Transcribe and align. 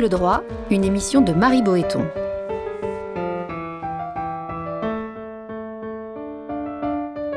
Angle 0.00 0.08
droit, 0.08 0.42
une 0.70 0.82
émission 0.82 1.20
de 1.20 1.34
Marie 1.34 1.62
Boéton. 1.62 2.06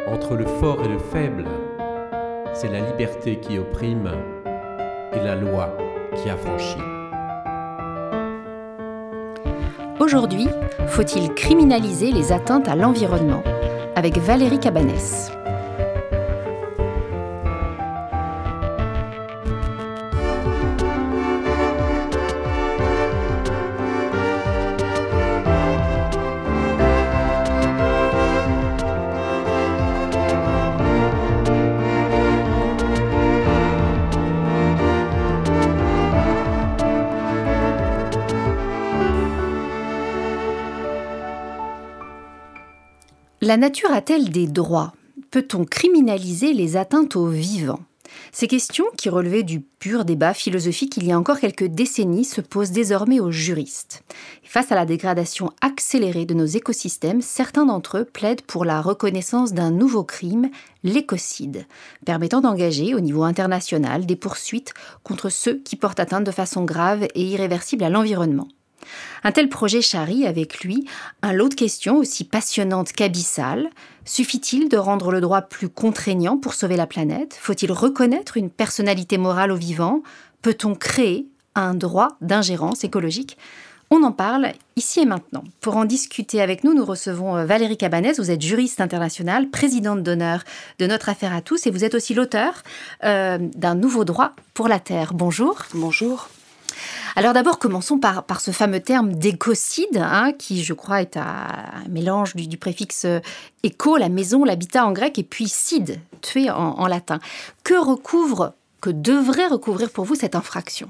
Entre 0.08 0.36
le 0.36 0.46
fort 0.46 0.78
et 0.86 0.88
le 0.88 0.98
faible, 0.98 1.44
c'est 2.54 2.70
la 2.70 2.80
liberté 2.80 3.36
qui 3.41 3.60
opprime 3.60 4.10
et 5.12 5.20
la 5.20 5.36
loi 5.36 5.76
qui 6.16 6.30
affranchit. 6.30 6.78
Aujourd'hui, 10.00 10.48
faut-il 10.88 11.34
criminaliser 11.34 12.14
les 12.14 12.32
atteintes 12.32 12.70
à 12.70 12.77
l'environnement? 12.77 13.44
Avec 13.98 14.18
Valérie 14.20 14.59
Cabanès. 14.59 15.34
La 43.46 43.58
nature 43.58 43.91
a-t-elle 43.91 44.30
des 44.30 44.48
droits? 44.48 44.94
Peut-on 45.30 45.66
criminaliser 45.66 46.54
les 46.54 46.77
atteintes 46.77 47.18
aux 47.18 47.27
vivants? 47.27 47.82
Ces 48.32 48.48
questions, 48.48 48.85
qui 48.96 49.10
relevaient 49.10 49.44
du 49.44 49.60
pur 49.60 50.05
débat 50.05 50.34
philosophique 50.34 50.96
il 50.96 51.05
y 51.05 51.12
a 51.12 51.20
encore 51.20 51.41
quelques 51.41 51.66
décennies, 51.66 52.24
se 52.24 52.40
posent 52.40 52.72
désormais 52.72 53.20
aux 53.20 53.32
juristes. 53.32 54.05
Face 54.44 54.72
à 54.72 54.76
la 54.76 54.85
dégradation 54.85 55.52
accélérée 55.60 56.24
de 56.24 56.34
nos 56.34 56.46
écosystèmes, 56.46 57.22
certains 57.22 57.66
d'entre 57.66 57.98
eux 57.98 58.05
plaident 58.05 58.44
pour 58.44 58.63
la 58.63 58.80
reconnaissance 58.80 59.52
d'un 59.52 59.72
nouveau 59.72 60.05
crime, 60.05 60.50
l'écocide, 60.85 61.66
permettant 62.05 62.40
d'engager 62.40 62.96
au 62.96 63.02
niveau 63.02 63.24
international 63.24 64.06
des 64.06 64.16
poursuites 64.16 64.74
contre 65.03 65.28
ceux 65.28 65.56
qui 65.56 65.75
portent 65.75 66.00
atteinte 66.00 66.24
de 66.24 66.31
façon 66.31 66.63
grave 66.63 67.09
et 67.13 67.24
irréversible 67.24 67.84
à 67.84 67.90
l'environnement. 67.90 68.47
Un 69.23 69.31
tel 69.31 69.50
projet 69.50 69.81
charrie 69.81 70.25
avec 70.25 70.63
lui 70.63 70.85
un 71.22 71.34
lot 71.34 71.50
de 71.50 71.53
questions 71.56 71.97
aussi 71.97 72.23
passionnantes 72.23 72.94
qu'abyssales. 72.94 73.69
Suffit-il 74.06 74.69
de 74.69 74.78
rendre 74.78 75.12
le 75.12 75.22
droit 75.22 75.41
plus 75.41 75.69
contraignant 75.69 76.38
pour 76.38 76.53
sauver 76.53 76.75
la 76.75 76.88
planète? 76.88 77.38
Faut-il 77.39 77.72
reconnaître 77.72 78.38
une 78.38 78.50
personnalité 78.50 79.17
morale 79.17 79.51
au 79.51 79.56
vivant? 79.56 80.03
Peut-on 80.41 80.75
créer 80.75 81.28
un 81.56 81.73
droit 81.73 82.09
d'ingérence 82.22 82.84
écologique? 82.84 83.38
On 83.95 84.01
en 84.01 84.11
parle 84.11 84.53
ici 84.75 85.01
et 85.01 85.06
maintenant. 85.06 85.44
Pour 85.61 85.78
en 85.78 85.85
discuter 85.85 86.41
avec 86.41 86.63
nous, 86.63 86.73
nous 86.73 86.84
recevons 86.84 87.38
euh, 87.38 87.45
Valérie 87.45 87.78
Cabanès. 87.78 88.19
Vous 88.19 88.31
êtes 88.31 88.41
juriste 88.41 88.81
internationale, 88.81 89.51
présidente 89.51 90.01
d'honneur 90.01 90.44
de 90.79 90.88
Notre 90.88 91.09
Affaire 91.09 91.31
à 91.31 91.41
tous 91.41 91.67
et 91.67 91.69
vous 91.69 91.84
êtes 91.84 91.94
aussi 91.94 92.16
l'auteur 92.16 92.63
euh, 93.03 93.38
d'un 93.56 93.75
nouveau 93.75 94.03
droit 94.03 94.31
pour 94.56 94.67
la 94.67 94.79
Terre. 94.79 95.13
Bonjour. 95.13 95.59
Bonjour. 95.75 96.28
Alors 97.16 97.34
d'abord, 97.34 97.59
commençons 97.59 98.00
par, 98.00 98.24
par 98.24 98.42
ce 98.42 98.52
fameux 98.52 98.80
terme 98.80 99.14
d'écocide, 99.14 99.97
hein, 99.97 100.31
qui 100.34 100.64
je 100.64 100.74
crois 100.74 101.02
est 101.02 101.18
un, 101.18 101.56
mélange 101.90 102.36
du, 102.36 102.58
préfixe 102.58 103.06
éco, 103.62 103.97
la 103.97 104.09
maison, 104.09 104.44
l'habitat 104.44 104.86
en 104.86 104.92
grec, 104.92 105.19
et 105.19 105.23
puis 105.23 105.47
cide, 105.47 106.00
tuer 106.22 106.50
en 106.50 106.88
latin. 106.88 107.19
Que 107.63 107.75
recouvre, 107.75 108.53
que 108.81 108.90
devrait 108.90 109.47
recouvrir 109.47 109.91
pour 109.91 110.06
vous 110.06 110.16
cette 110.16 110.35
infraction? 110.35 110.90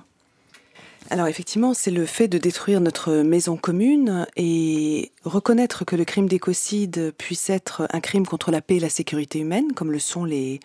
Alors 1.14 1.28
effectivement, 1.28 1.76
c'est 1.76 1.92
le 1.92 2.08
fait 2.08 2.28
de 2.28 2.40
détruire 2.40 2.82
notre 2.82 3.18
maison 3.18 3.56
commune 3.56 4.26
et 4.36 5.12
reconnaître 5.24 5.86
que 5.86 5.96
le 5.96 6.06
crime 6.06 6.28
d'écocide 6.28 7.14
puisse 7.16 7.52
être 7.52 7.88
un 7.92 8.00
crime 8.00 8.26
contre 8.26 8.50
la 8.50 8.62
paix 8.64 8.78
et 8.78 8.80
la 8.80 8.90
sécurité 8.90 9.38
humaine, 9.38 9.74
comme 9.74 9.92
le 9.92 10.00
sont 10.00 10.26
les, 10.26 10.60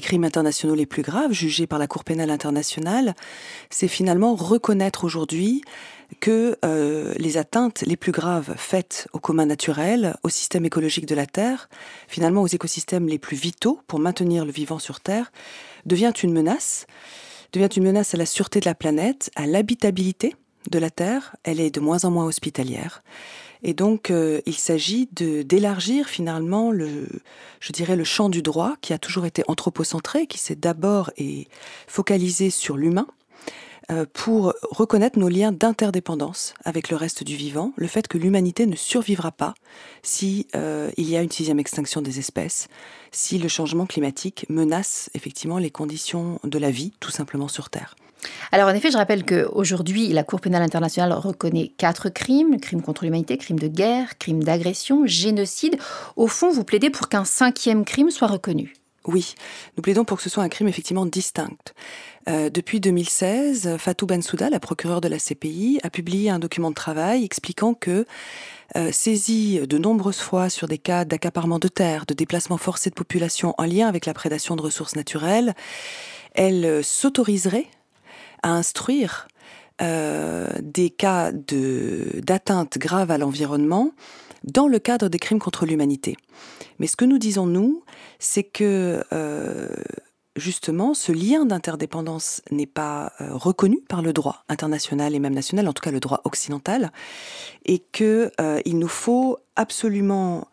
crimes 0.00 0.22
internationaux 0.22 0.76
les 0.76 0.86
plus 0.86 1.02
graves 1.02 1.32
jugés 1.32 1.66
par 1.66 1.80
la 1.80 1.88
Cour 1.88 2.04
pénale 2.04 2.30
internationale, 2.30 3.16
c'est 3.70 3.88
finalement 3.88 4.36
reconnaître 4.36 5.02
aujourd'hui 5.02 5.62
que 6.20 6.56
euh, 6.64 7.12
les 7.16 7.36
atteintes 7.36 7.82
les 7.84 7.96
plus 7.96 8.12
graves 8.12 8.54
faites 8.56 9.08
au 9.12 9.18
commun 9.18 9.46
naturel, 9.46 10.14
au 10.22 10.28
système 10.28 10.64
écologique 10.64 11.06
de 11.06 11.16
la 11.16 11.26
Terre, 11.26 11.68
finalement 12.06 12.42
aux 12.42 12.46
écosystèmes 12.46 13.08
les 13.08 13.18
plus 13.18 13.36
vitaux 13.36 13.80
pour 13.88 13.98
maintenir 13.98 14.44
le 14.44 14.52
vivant 14.52 14.78
sur 14.78 15.00
Terre, 15.00 15.32
devient 15.86 16.12
une 16.22 16.32
menace 16.32 16.86
devient 17.52 17.68
une 17.76 17.84
menace 17.84 18.14
à 18.14 18.16
la 18.16 18.26
sûreté 18.26 18.60
de 18.60 18.66
la 18.66 18.74
planète, 18.74 19.30
à 19.36 19.46
l'habitabilité 19.46 20.34
de 20.70 20.78
la 20.78 20.90
Terre. 20.90 21.36
Elle 21.44 21.60
est 21.60 21.70
de 21.70 21.80
moins 21.80 22.04
en 22.04 22.10
moins 22.10 22.26
hospitalière. 22.26 23.02
Et 23.62 23.74
donc, 23.74 24.10
euh, 24.10 24.40
il 24.46 24.54
s'agit 24.54 25.08
d'élargir 25.12 26.06
finalement 26.08 26.70
le, 26.70 27.08
je 27.60 27.72
dirais, 27.72 27.96
le 27.96 28.04
champ 28.04 28.28
du 28.28 28.42
droit 28.42 28.76
qui 28.80 28.92
a 28.92 28.98
toujours 28.98 29.26
été 29.26 29.42
anthropocentré, 29.48 30.26
qui 30.26 30.38
s'est 30.38 30.54
d'abord 30.54 31.10
focalisé 31.86 32.50
sur 32.50 32.76
l'humain, 32.76 33.06
pour 34.12 34.54
reconnaître 34.70 35.18
nos 35.18 35.28
liens 35.28 35.52
d'interdépendance 35.52 36.54
avec 36.64 36.90
le 36.90 36.96
reste 36.96 37.24
du 37.24 37.36
vivant, 37.36 37.72
le 37.76 37.86
fait 37.86 38.08
que 38.08 38.18
l'humanité 38.18 38.66
ne 38.66 38.76
survivra 38.76 39.32
pas 39.32 39.54
si 40.02 40.46
euh, 40.54 40.90
il 40.96 41.08
y 41.08 41.16
a 41.16 41.22
une 41.22 41.30
sixième 41.30 41.58
extinction 41.58 42.02
des 42.02 42.18
espèces, 42.18 42.68
si 43.12 43.38
le 43.38 43.48
changement 43.48 43.86
climatique 43.86 44.46
menace 44.48 45.10
effectivement 45.14 45.58
les 45.58 45.70
conditions 45.70 46.38
de 46.44 46.58
la 46.58 46.70
vie, 46.70 46.92
tout 47.00 47.10
simplement 47.10 47.48
sur 47.48 47.70
Terre. 47.70 47.96
Alors 48.52 48.68
en 48.68 48.74
effet, 48.74 48.90
je 48.90 48.96
rappelle 48.96 49.24
qu'aujourd'hui, 49.24 50.08
la 50.08 50.24
Cour 50.24 50.40
pénale 50.40 50.62
internationale 50.62 51.12
reconnaît 51.12 51.70
quatre 51.76 52.08
crimes, 52.08 52.58
crimes 52.60 52.82
contre 52.82 53.04
l'humanité, 53.04 53.38
crimes 53.38 53.58
de 53.58 53.68
guerre, 53.68 54.18
crimes 54.18 54.42
d'agression, 54.42 55.06
génocide. 55.06 55.78
Au 56.16 56.26
fond, 56.26 56.50
vous 56.50 56.64
plaidez 56.64 56.90
pour 56.90 57.08
qu'un 57.08 57.24
cinquième 57.24 57.84
crime 57.84 58.10
soit 58.10 58.28
reconnu. 58.28 58.74
Oui, 59.08 59.34
nous 59.78 59.82
plaidons 59.82 60.04
pour 60.04 60.18
que 60.18 60.22
ce 60.22 60.28
soit 60.28 60.42
un 60.42 60.50
crime 60.50 60.68
effectivement 60.68 61.06
distinct. 61.06 61.72
Euh, 62.28 62.50
depuis 62.50 62.78
2016, 62.78 63.78
Fatou 63.78 64.04
Bensouda, 64.04 64.50
la 64.50 64.60
procureure 64.60 65.00
de 65.00 65.08
la 65.08 65.18
CPI, 65.18 65.80
a 65.82 65.88
publié 65.88 66.28
un 66.28 66.38
document 66.38 66.68
de 66.68 66.74
travail 66.74 67.24
expliquant 67.24 67.72
que, 67.72 68.04
euh, 68.76 68.92
saisie 68.92 69.66
de 69.66 69.78
nombreuses 69.78 70.20
fois 70.20 70.50
sur 70.50 70.68
des 70.68 70.76
cas 70.76 71.06
d'accaparement 71.06 71.58
de 71.58 71.68
terres, 71.68 72.04
de 72.04 72.12
déplacement 72.12 72.58
forcé 72.58 72.90
de 72.90 72.94
population 72.94 73.54
en 73.56 73.64
lien 73.64 73.88
avec 73.88 74.04
la 74.04 74.12
prédation 74.12 74.56
de 74.56 74.60
ressources 74.60 74.94
naturelles, 74.94 75.54
elle 76.34 76.84
s'autoriserait 76.84 77.68
à 78.42 78.50
instruire 78.50 79.26
euh, 79.80 80.48
des 80.60 80.90
cas 80.90 81.32
d'atteinte 81.32 82.76
grave 82.76 83.10
à 83.10 83.16
l'environnement 83.16 83.92
dans 84.44 84.68
le 84.68 84.78
cadre 84.78 85.08
des 85.08 85.18
crimes 85.18 85.38
contre 85.38 85.66
l'humanité. 85.66 86.16
Mais 86.78 86.86
ce 86.86 86.96
que 86.96 87.04
nous 87.04 87.18
disons, 87.18 87.46
nous, 87.46 87.82
c'est 88.18 88.44
que 88.44 89.04
euh, 89.12 89.68
justement, 90.36 90.94
ce 90.94 91.12
lien 91.12 91.44
d'interdépendance 91.44 92.42
n'est 92.50 92.66
pas 92.66 93.12
euh, 93.20 93.28
reconnu 93.32 93.80
par 93.88 94.02
le 94.02 94.12
droit 94.12 94.44
international 94.48 95.14
et 95.14 95.18
même 95.18 95.34
national, 95.34 95.68
en 95.68 95.72
tout 95.72 95.82
cas 95.82 95.90
le 95.90 96.00
droit 96.00 96.20
occidental, 96.24 96.92
et 97.64 97.80
qu'il 97.92 98.30
euh, 98.40 98.60
nous 98.66 98.88
faut 98.88 99.38
absolument 99.56 100.48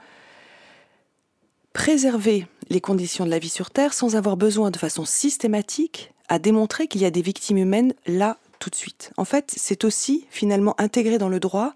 préserver 1.74 2.48
les 2.70 2.82
conditions 2.82 3.26
de 3.26 3.30
la 3.30 3.40
vie 3.40 3.50
sur 3.50 3.70
Terre 3.70 3.94
sans 3.94 4.16
avoir 4.16 4.38
besoin 4.38 4.72
de 4.72 4.78
façon 4.78 5.06
systématique 5.06 6.14
à 6.28 6.40
démontrer 6.40 6.88
qu'il 6.88 7.02
y 7.02 7.06
a 7.06 7.12
des 7.12 7.22
victimes 7.22 7.58
humaines 7.58 7.94
là 8.08 8.38
tout 8.60 8.70
de 8.70 8.76
suite. 8.76 9.12
En 9.18 9.26
fait, 9.26 9.54
c'est 9.56 9.84
aussi 9.84 10.26
finalement 10.30 10.74
intégré 10.80 11.18
dans 11.18 11.30
le 11.30 11.40
droit 11.40 11.74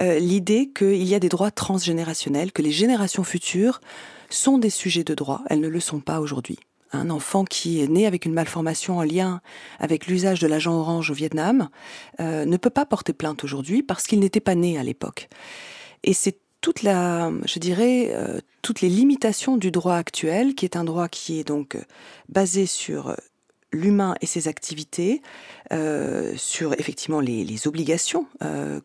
l'idée 0.00 0.70
qu'il 0.74 1.04
y 1.04 1.14
a 1.14 1.20
des 1.20 1.28
droits 1.28 1.50
transgénérationnels, 1.50 2.52
que 2.52 2.62
les 2.62 2.72
générations 2.72 3.24
futures 3.24 3.80
sont 4.30 4.58
des 4.58 4.70
sujets 4.70 5.04
de 5.04 5.14
droit, 5.14 5.42
elles 5.48 5.60
ne 5.60 5.68
le 5.68 5.80
sont 5.80 6.00
pas 6.00 6.20
aujourd'hui. 6.20 6.58
Un 6.92 7.10
enfant 7.10 7.44
qui 7.44 7.80
est 7.80 7.86
né 7.86 8.06
avec 8.06 8.24
une 8.24 8.32
malformation 8.32 8.98
en 8.98 9.02
lien 9.02 9.40
avec 9.78 10.06
l'usage 10.06 10.40
de 10.40 10.48
l'agent 10.48 10.74
orange 10.74 11.10
au 11.10 11.14
Vietnam 11.14 11.68
euh, 12.18 12.44
ne 12.44 12.56
peut 12.56 12.70
pas 12.70 12.84
porter 12.84 13.12
plainte 13.12 13.44
aujourd'hui 13.44 13.82
parce 13.82 14.06
qu'il 14.06 14.18
n'était 14.18 14.40
pas 14.40 14.56
né 14.56 14.76
à 14.76 14.82
l'époque. 14.82 15.28
Et 16.02 16.14
c'est 16.14 16.38
toute 16.60 16.82
la, 16.82 17.30
je 17.44 17.58
dirais, 17.58 18.10
euh, 18.12 18.40
toutes 18.62 18.80
les 18.80 18.88
limitations 18.88 19.56
du 19.56 19.70
droit 19.70 19.94
actuel, 19.94 20.54
qui 20.54 20.64
est 20.64 20.76
un 20.76 20.84
droit 20.84 21.08
qui 21.08 21.38
est 21.38 21.44
donc 21.44 21.76
euh, 21.76 21.82
basé 22.28 22.66
sur 22.66 23.16
l'humain 23.72 24.14
et 24.20 24.26
ses 24.26 24.48
activités, 24.48 25.22
sur 26.36 26.72
effectivement 26.78 27.20
les, 27.20 27.66
obligations 27.66 28.26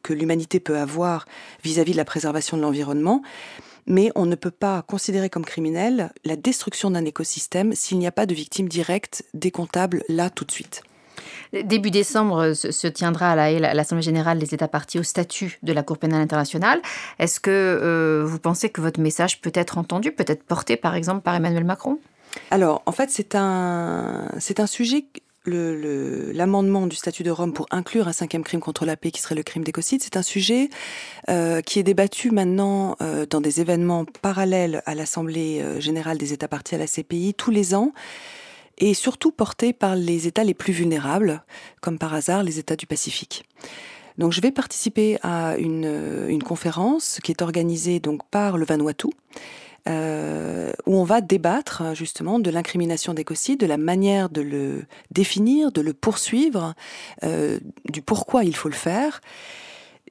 que 0.04 0.14
l'humanité 0.14 0.60
peut 0.60 0.78
avoir 0.78 1.26
vis 1.64 1.80
à 1.80 1.84
-vis 1.84 1.94
de 1.94 1.98
la 1.98 2.06
préservation 2.06 2.58
de 2.58 2.62
l'environnement, 2.62 3.22
mais 3.88 4.12
on 4.16 4.26
ne 4.26 4.36
peut 4.36 4.52
pas 4.52 4.82
considérer 4.82 5.30
comme 5.30 5.46
criminel 5.46 6.12
la 6.24 6.36
destruction 6.36 6.92
d'un 6.92 7.06
écosystème 7.06 7.74
s'il 7.74 8.00
n'y 8.00 8.08
a 8.08 8.12
pas 8.12 8.26
de 8.26 8.34
victime 8.34 8.68
directe 8.68 9.24
décomptable 9.34 10.04
là 10.10 10.30
tout 10.30 10.46
de 10.46 10.52
suite. 10.52 10.84
Début 11.54 11.92
décembre 11.92 12.54
se 12.54 12.88
tiendra 12.88 13.32
à 13.32 13.52
l'Assemblée 13.74 14.04
générale 14.04 14.40
des 14.40 14.54
États 14.54 14.68
partis 14.68 15.00
au 15.00 15.04
statut 15.04 15.60
de 15.64 15.72
la 15.72 15.84
Cour 15.84 15.98
pénale 15.98 16.22
internationale. 16.22 16.82
Est-ce 17.20 17.40
que 17.40 17.52
euh, 17.52 18.26
vous 18.26 18.40
pensez 18.40 18.70
que 18.70 18.82
votre 18.82 19.00
message 19.00 19.40
peut 19.40 19.52
être 19.54 19.78
entendu, 19.78 20.12
peut 20.12 20.26
être 20.28 20.44
porté 20.44 20.76
par 20.76 20.96
exemple 20.96 21.22
par 21.22 21.36
Emmanuel 21.36 21.64
Macron? 21.64 22.00
Alors, 22.52 22.84
en 22.86 22.92
fait, 22.92 23.10
c'est 23.10 23.36
un, 23.36 24.30
c'est 24.40 24.60
un 24.60 24.68
sujet 24.68 25.06
l'amendement 25.48 26.88
du 26.88 26.96
statut 26.96 27.24
de 27.24 27.32
Rome 27.32 27.54
pour 27.54 27.68
inclure 27.72 28.08
un 28.08 28.14
cinquième 28.14 28.44
crime 28.44 28.60
contre 28.60 28.86
la 28.86 28.98
paix 28.98 29.12
qui 29.12 29.22
serait 29.22 29.36
le 29.36 29.44
crime 29.44 29.64
d'écocide, 29.64 30.02
c'est 30.02 30.18
un 30.18 30.24
sujet 30.24 30.70
euh, 31.30 31.62
qui 31.62 31.80
est 31.80 31.84
débattu 31.84 32.32
maintenant 32.32 32.96
euh, 33.02 33.26
dans 33.30 33.42
des 33.42 33.62
événements 33.62 34.06
parallèles 34.22 34.82
à 34.86 34.96
l'Assemblée 34.96 35.62
euh, 35.62 35.80
générale 35.80 36.18
des 36.18 36.34
États 36.34 36.48
partis 36.48 36.76
à 36.76 36.78
la 36.78 36.88
CPI 36.88 37.34
tous 37.36 37.52
les 37.52 37.76
ans 37.76 37.92
et 38.78 38.94
surtout 38.94 39.32
porté 39.32 39.72
par 39.72 39.96
les 39.96 40.28
États 40.28 40.44
les 40.44 40.54
plus 40.54 40.74
vulnérables, 40.74 41.44
comme 41.82 41.98
par 41.98 42.14
hasard 42.14 42.44
les 42.44 42.60
États 42.60 42.76
du 42.76 42.88
Pacifique. 42.88 43.46
Donc 44.18 44.34
je 44.34 44.42
vais 44.42 44.52
participer 44.52 45.18
à 45.24 45.58
une, 45.58 46.26
une 46.28 46.44
conférence 46.44 47.20
qui 47.24 47.32
est 47.32 47.42
organisée 47.42 48.00
donc 48.00 48.22
par 48.30 48.58
le 48.58 48.66
Vanuatu 48.66 49.08
euh, 49.88 50.72
où 50.86 50.96
on 50.98 51.04
va 51.04 51.22
débattre 51.22 51.96
justement 51.96 52.40
de 52.40 52.50
l'incrimination 52.50 53.14
d'écocide, 53.14 53.60
de 53.60 53.66
la 53.66 53.78
manière 53.78 54.30
de 54.30 54.42
le 54.42 54.86
définir, 55.12 55.72
de 55.72 55.82
le 55.82 55.94
poursuivre, 55.94 56.74
euh, 57.24 57.60
du 57.86 58.02
pourquoi 58.02 58.44
il 58.44 58.56
faut 58.56 58.70
le 58.70 58.76
faire. 58.76 59.22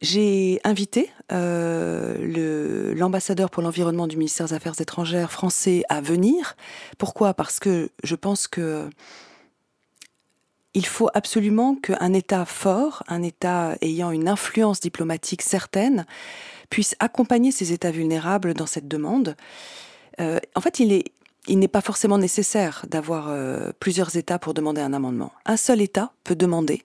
J'ai 0.01 0.61
invité 0.65 1.11
euh, 1.33 2.95
l'ambassadeur 2.95 3.51
pour 3.51 3.63
l'environnement 3.63 4.07
du 4.07 4.17
ministère 4.17 4.47
des 4.47 4.55
Affaires 4.55 4.81
étrangères 4.81 5.31
français 5.33 5.83
à 5.89 6.01
venir. 6.01 6.57
Pourquoi? 6.99 7.35
Parce 7.35 7.59
que 7.59 7.91
je 8.03 8.15
pense 8.15 8.47
que 8.47 8.89
il 10.75 10.87
faut 10.87 11.09
absolument 11.15 11.77
qu'un 11.77 12.13
État 12.13 12.45
fort, 12.45 13.05
un 13.07 13.23
État 13.23 13.77
ayant 13.81 14.11
une 14.11 14.29
influence 14.29 14.81
diplomatique 14.81 15.43
certaine, 15.43 16.05
puisse 16.75 16.97
accompagner 16.99 17.53
ces 17.53 17.73
États 17.73 17.93
vulnérables 17.93 18.53
dans 18.53 18.67
cette 18.67 18.89
demande. 18.89 19.37
Euh, 20.21 20.41
en 20.57 20.61
fait, 20.61 20.81
il 20.81 20.93
est, 20.93 21.05
il 21.47 21.61
n'est 21.61 21.69
pas 21.69 21.81
forcément 21.81 22.19
nécessaire 22.19 22.85
d'avoir 22.89 23.29
euh, 23.29 23.71
plusieurs 23.79 24.17
États 24.17 24.41
pour 24.41 24.55
demander 24.55 24.81
un 24.81 24.93
amendement. 24.93 25.31
Un 25.47 25.57
seul 25.57 25.81
État 25.81 26.11
peut 26.25 26.35
demander, 26.35 26.83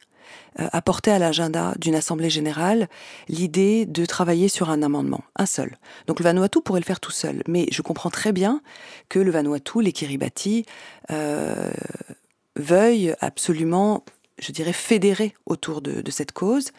euh, 0.60 0.68
apporter 0.74 1.10
à 1.10 1.18
l'agenda 1.18 1.74
d'une 1.80 1.96
Assemblée 1.96 2.30
générale 2.30 2.88
l'idée 3.30 3.88
de 3.88 4.06
travailler 4.06 4.48
sur 4.48 4.70
un 4.70 4.84
amendement. 4.84 5.24
Un 5.36 5.48
seul. 5.48 5.76
Donc 6.06 6.20
le 6.20 6.24
Vanuatu 6.24 6.62
pourrait 6.62 6.82
le 6.82 6.86
faire 6.86 7.00
tout 7.00 7.10
seul. 7.10 7.42
Mais 7.48 7.66
je 7.72 7.82
comprends 7.82 8.12
très 8.12 8.32
bien 8.32 8.62
que 9.10 9.18
le 9.18 9.32
Vanuatu, 9.32 9.82
les 9.82 9.92
Kiribati, 9.92 10.68
euh, 11.10 11.72
veuillent 12.56 13.16
absolument, 13.22 14.06
je 14.38 14.52
dirais, 14.52 14.74
fédérer 14.74 15.34
autour 15.48 15.82
de 15.82 16.12
cette 16.12 16.32
cause. 16.32 16.74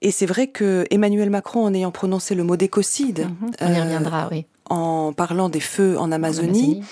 Et 0.00 0.10
c'est 0.10 0.26
vrai 0.26 0.46
que 0.46 0.86
Emmanuel 0.90 1.30
Macron, 1.30 1.64
en 1.64 1.74
ayant 1.74 1.90
prononcé 1.90 2.34
le 2.34 2.44
mot 2.44 2.56
d'écocide, 2.56 3.26
mhm. 3.40 3.50
on 3.60 3.72
y 3.72 3.80
reviendra, 3.80 4.28
oui. 4.30 4.46
en 4.70 5.12
parlant 5.12 5.48
des 5.48 5.60
feux 5.60 5.98
en 5.98 6.12
Amazonie, 6.12 6.82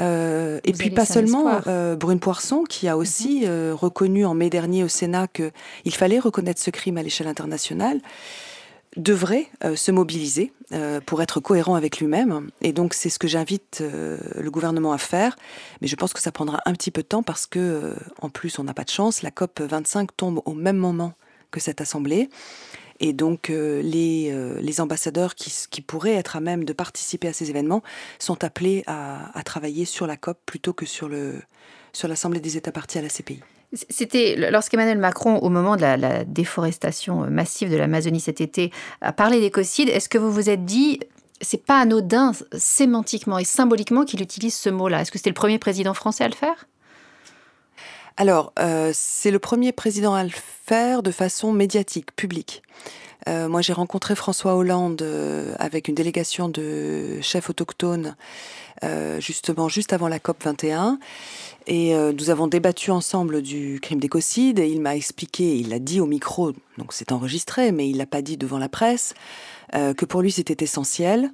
euh, 0.00 0.60
et 0.64 0.72
puis 0.72 0.90
pas 0.90 1.04
seulement 1.04 1.60
euh, 1.66 1.96
Brune 1.96 2.20
Poisson, 2.20 2.64
qui 2.64 2.88
a 2.88 2.94
mhm. 2.94 3.00
aussi 3.00 3.42
euh, 3.44 3.74
reconnu 3.74 4.24
en 4.24 4.34
mai 4.34 4.48
dernier 4.48 4.84
au 4.84 4.88
Sénat 4.88 5.26
qu'il 5.28 5.94
fallait 5.94 6.18
reconnaître 6.18 6.60
ce 6.60 6.70
crime 6.70 6.96
à 6.96 7.02
l'échelle 7.02 7.28
internationale, 7.28 8.00
devrait 8.96 9.48
euh, 9.62 9.76
se 9.76 9.92
mobiliser 9.92 10.54
euh, 10.72 11.02
pour 11.04 11.20
être 11.20 11.40
cohérent 11.40 11.74
avec 11.74 11.98
lui-même. 11.98 12.48
Et 12.62 12.72
donc 12.72 12.94
c'est 12.94 13.10
ce 13.10 13.18
que 13.18 13.28
j'invite 13.28 13.82
le 13.82 14.50
gouvernement 14.50 14.94
à 14.94 14.98
faire. 14.98 15.36
Mais 15.82 15.88
je 15.88 15.96
pense 15.96 16.14
que 16.14 16.22
ça 16.22 16.32
prendra 16.32 16.60
un 16.64 16.72
petit 16.72 16.90
peu 16.90 17.02
de 17.02 17.06
temps 17.06 17.22
parce 17.22 17.44
que, 17.46 17.94
en 18.22 18.30
plus, 18.30 18.58
on 18.58 18.64
n'a 18.64 18.72
pas 18.72 18.84
de 18.84 18.90
chance. 18.90 19.20
La 19.20 19.30
COP 19.30 19.60
25 19.60 20.16
tombe 20.16 20.40
au 20.46 20.54
même 20.54 20.78
moment 20.78 21.12
que 21.50 21.60
cette 21.60 21.80
assemblée. 21.80 22.28
Et 23.00 23.12
donc 23.12 23.50
euh, 23.50 23.82
les, 23.82 24.30
euh, 24.32 24.58
les, 24.60 24.80
ambassadeurs 24.80 25.34
qui, 25.34 25.52
qui, 25.70 25.82
pourraient 25.82 26.14
être 26.14 26.36
à 26.36 26.40
même 26.40 26.64
de 26.64 26.72
participer 26.72 27.28
à 27.28 27.32
ces 27.32 27.50
événements 27.50 27.82
sont 28.18 28.42
appelés 28.42 28.84
à, 28.86 29.38
à 29.38 29.42
travailler 29.42 29.84
sur 29.84 30.06
la 30.06 30.16
COP 30.16 30.38
plutôt 30.46 30.72
que 30.72 30.86
sur, 30.86 31.08
le, 31.08 31.42
sur 31.92 32.08
l'Assemblée 32.08 32.40
des 32.40 32.56
États 32.56 32.72
partis 32.72 32.98
à 32.98 33.02
la 33.02 33.08
CPI. 33.08 33.40
C'était 33.90 34.50
lorsqu'Emmanuel 34.50 34.98
Macron, 34.98 35.38
au 35.38 35.50
moment 35.50 35.76
de 35.76 35.82
la, 35.82 35.96
la, 35.96 36.24
déforestation 36.24 37.28
massive 37.30 37.70
de 37.70 37.76
l'Amazonie 37.76 38.20
cet 38.20 38.40
été, 38.40 38.72
a 39.00 39.12
parlé 39.12 39.40
d'écocide, 39.40 39.88
est-ce 39.88 40.08
que 40.08 40.18
vous 40.18 40.32
vous 40.32 40.48
êtes 40.48 40.64
dit, 40.64 41.00
c'est 41.40 41.62
pas 41.62 41.80
anodin 41.80 42.32
sémantiquement 42.56 43.38
et 43.38 43.44
symboliquement 43.44 44.04
qu'il 44.04 44.22
utilise 44.22 44.54
ce 44.54 44.70
mot-là? 44.70 45.02
Est-ce 45.02 45.10
que 45.10 45.18
c'était 45.18 45.30
le 45.30 45.34
premier 45.34 45.58
président 45.58 45.94
français 45.94 46.24
à 46.24 46.28
le 46.28 46.34
faire? 46.34 46.66
Alors, 48.16 48.52
euh, 48.58 48.92
c'est 48.94 49.30
le 49.30 49.38
premier 49.38 49.72
président 49.72 50.14
à 50.14 50.24
le 50.24 50.30
faire 50.30 51.02
de 51.02 51.10
façon 51.10 51.52
médiatique, 51.52 52.16
publique. 52.16 52.62
Euh, 53.28 53.48
moi, 53.48 53.60
j'ai 53.60 53.74
rencontré 53.74 54.14
François 54.14 54.54
Hollande 54.56 55.02
euh, 55.02 55.54
avec 55.58 55.88
une 55.88 55.94
délégation 55.94 56.48
de 56.48 57.20
chefs 57.20 57.50
autochtones, 57.50 58.16
justement 59.18 59.68
juste 59.68 59.92
avant 59.92 60.06
la 60.06 60.18
COP 60.18 60.44
21, 60.44 60.98
et 61.66 61.94
nous 61.94 62.28
avons 62.28 62.46
débattu 62.46 62.90
ensemble 62.90 63.40
du 63.40 63.80
crime 63.80 63.98
d'écocide. 63.98 64.58
Et 64.58 64.68
il 64.68 64.82
m'a 64.82 64.94
expliqué, 64.94 65.56
il 65.56 65.70
l'a 65.70 65.78
dit 65.78 65.98
au 65.98 66.06
micro, 66.06 66.52
donc 66.76 66.92
c'est 66.92 67.10
enregistré, 67.10 67.72
mais 67.72 67.88
il 67.88 67.96
l'a 67.96 68.04
pas 68.04 68.20
dit 68.20 68.36
devant 68.36 68.58
la 68.58 68.68
presse, 68.68 69.14
que 69.72 70.04
pour 70.04 70.20
lui 70.20 70.30
c'était 70.30 70.62
essentiel. 70.62 71.32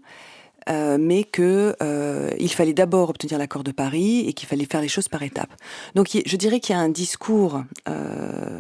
Euh, 0.69 0.97
mais 0.99 1.25
que 1.25 1.75
euh, 1.83 2.31
il 2.39 2.51
fallait 2.51 2.73
d'abord 2.73 3.11
obtenir 3.11 3.39
l'accord 3.39 3.65
de 3.65 3.73
Paris 3.73 4.21
et 4.27 4.33
qu'il 4.33 4.49
fallait 4.49 4.67
faire 4.67 4.81
les 4.81 4.89
choses 4.89 5.09
par 5.09 5.23
étapes. 5.23 5.53
Donc 5.95 6.09
je 6.25 6.37
dirais 6.37 6.61
qu'il 6.61 6.75
y 6.75 6.79
a 6.79 6.81
un 6.81 6.89
discours 6.89 7.65
euh, 7.89 8.59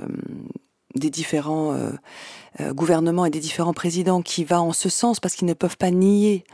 des 0.94 1.10
différents 1.10 1.74
gouvernements 2.60 3.24
et 3.24 3.30
des 3.30 3.40
différents 3.40 3.72
présidents 3.72 4.20
qui 4.20 4.44
va 4.44 4.60
en 4.60 4.74
ce 4.74 4.90
sens 4.90 5.20
parce 5.20 5.34
qu'ils 5.34 5.48
ne 5.48 5.54
peuvent 5.54 5.78
pas 5.78 5.90
nier 5.90 6.44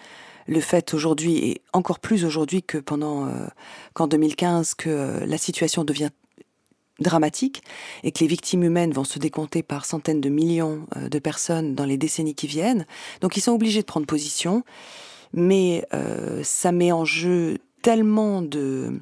le 0.47 0.61
fait 0.61 0.95
aujourd'hui 0.95 1.39
et 1.39 1.63
encore 1.73 1.99
plus 1.99 2.25
aujourd'hui 2.25 2.63
que 2.63 2.79
pendant 2.79 3.29
qu'en 3.95 4.07
2015 4.07 4.75
que 4.75 5.25
la 5.27 5.39
situation 5.39 5.83
devient 5.83 6.11
dramatique 7.01 7.65
et 8.05 8.13
que 8.13 8.21
les 8.21 8.29
victimes 8.29 8.63
humaines 8.63 8.93
vont 8.93 9.03
se 9.03 9.19
décompter 9.19 9.65
par 9.65 9.85
centaines 9.85 10.21
de 10.21 10.29
millions 10.29 10.87
de 10.97 11.19
personnes 11.19 11.75
dans 11.75 11.85
les 11.85 11.97
décennies 11.97 12.37
qui 12.37 12.47
viennent. 12.47 12.87
Donc 13.21 13.37
ils 13.37 13.41
sont 13.41 13.53
obligés 13.53 13.81
de 13.81 13.87
prendre 13.87 14.07
position 14.07 14.63
mais 15.33 15.87
euh, 15.95 16.43
ça 16.43 16.73
met 16.73 16.93
en 16.93 17.05
jeu 17.05 17.59
tellement 17.83 18.43
de, 18.43 19.01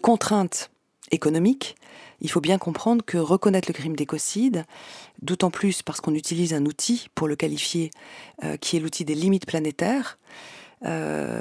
contraintes 0.00 0.70
économiques. 1.10 1.76
Il 2.20 2.30
faut 2.30 2.40
bien 2.40 2.58
comprendre 2.58 3.04
que 3.04 3.18
reconnaître 3.18 3.68
le 3.68 3.74
crime 3.74 3.96
d'écocide, 3.96 4.64
d'autant 5.20 5.50
plus 5.50 5.82
parce 5.82 6.00
qu'on 6.00 6.14
utilise 6.14 6.54
un 6.54 6.66
outil 6.66 7.08
pour 7.14 7.26
le 7.26 7.36
qualifier, 7.36 7.90
euh, 8.44 8.56
qui 8.56 8.76
est 8.76 8.80
l'outil 8.80 9.04
des 9.04 9.14
limites 9.14 9.46
planétaires, 9.46 10.18
euh, 10.84 11.40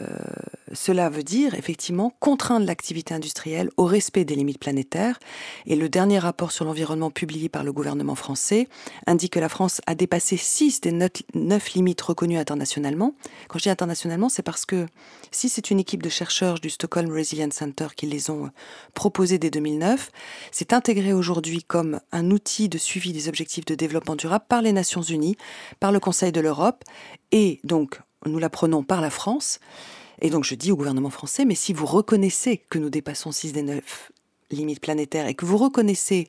cela 0.73 1.09
veut 1.09 1.23
dire 1.23 1.55
effectivement 1.55 2.13
contraindre 2.19 2.65
l'activité 2.65 3.13
industrielle 3.13 3.69
au 3.77 3.85
respect 3.85 4.25
des 4.25 4.35
limites 4.35 4.59
planétaires. 4.59 5.19
Et 5.65 5.75
le 5.75 5.89
dernier 5.89 6.19
rapport 6.19 6.51
sur 6.51 6.65
l'environnement 6.65 7.11
publié 7.11 7.49
par 7.49 7.63
le 7.63 7.73
gouvernement 7.73 8.15
français 8.15 8.67
indique 9.07 9.33
que 9.33 9.39
la 9.39 9.49
France 9.49 9.81
a 9.87 9.95
dépassé 9.95 10.37
six 10.37 10.81
des 10.81 10.91
neuf 11.33 11.73
limites 11.73 12.01
reconnues 12.01 12.37
internationalement. 12.37 13.15
Quand 13.47 13.59
je 13.59 13.63
dis 13.63 13.69
internationalement, 13.69 14.29
c'est 14.29 14.43
parce 14.43 14.65
que 14.65 14.85
si 15.31 15.49
c'est 15.49 15.71
une 15.71 15.79
équipe 15.79 16.03
de 16.03 16.09
chercheurs 16.09 16.59
du 16.59 16.69
Stockholm 16.69 17.11
Resilience 17.11 17.53
Center 17.53 17.87
qui 17.95 18.05
les 18.05 18.29
ont 18.29 18.49
proposées 18.93 19.39
dès 19.39 19.49
2009, 19.49 20.11
c'est 20.51 20.73
intégré 20.73 21.13
aujourd'hui 21.13 21.63
comme 21.63 21.99
un 22.11 22.31
outil 22.31 22.69
de 22.69 22.77
suivi 22.77 23.13
des 23.13 23.27
objectifs 23.27 23.65
de 23.65 23.75
développement 23.75 24.15
durable 24.15 24.45
par 24.47 24.61
les 24.61 24.71
Nations 24.71 25.01
Unies, 25.01 25.37
par 25.79 25.91
le 25.91 25.99
Conseil 25.99 26.31
de 26.31 26.41
l'Europe 26.41 26.83
et 27.31 27.59
donc 27.63 27.99
nous 28.25 28.39
l'apprenons 28.39 28.83
par 28.83 29.01
la 29.01 29.09
France. 29.09 29.59
Et 30.21 30.29
donc 30.29 30.43
je 30.43 30.55
dis 30.55 30.71
au 30.71 30.75
gouvernement 30.75 31.09
français, 31.09 31.45
mais 31.45 31.55
si 31.55 31.73
vous 31.73 31.85
reconnaissez 31.85 32.57
que 32.69 32.77
nous 32.77 32.89
dépassons 32.89 33.31
6 33.31 33.53
des 33.53 33.63
9 33.63 34.11
limites 34.51 34.81
planétaires 34.81 35.27
et 35.27 35.33
que 35.33 35.45
vous 35.45 35.57
reconnaissez 35.57 36.27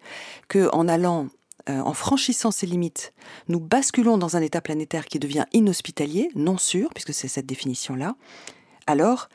que 0.49 0.69
en 0.73 0.89
allant 0.89 1.29
euh, 1.69 1.81
en 1.81 1.95
franchissant 1.95 2.51
ces 2.51 2.67
limites, 2.67 3.13
nous 3.49 3.61
basculons 3.61 4.19
dans 4.19 4.37
un 4.37 4.41
état 4.41 4.61
planétaire 4.61 5.07
qui 5.07 5.21
devient 5.21 5.45
inhospitalier, 5.53 6.31
non 6.35 6.59
sûr, 6.59 6.91
puisque 6.91 7.15
c'est 7.15 7.29
cette 7.29 7.47
définition-là, 7.47 8.17
alors 8.87 9.29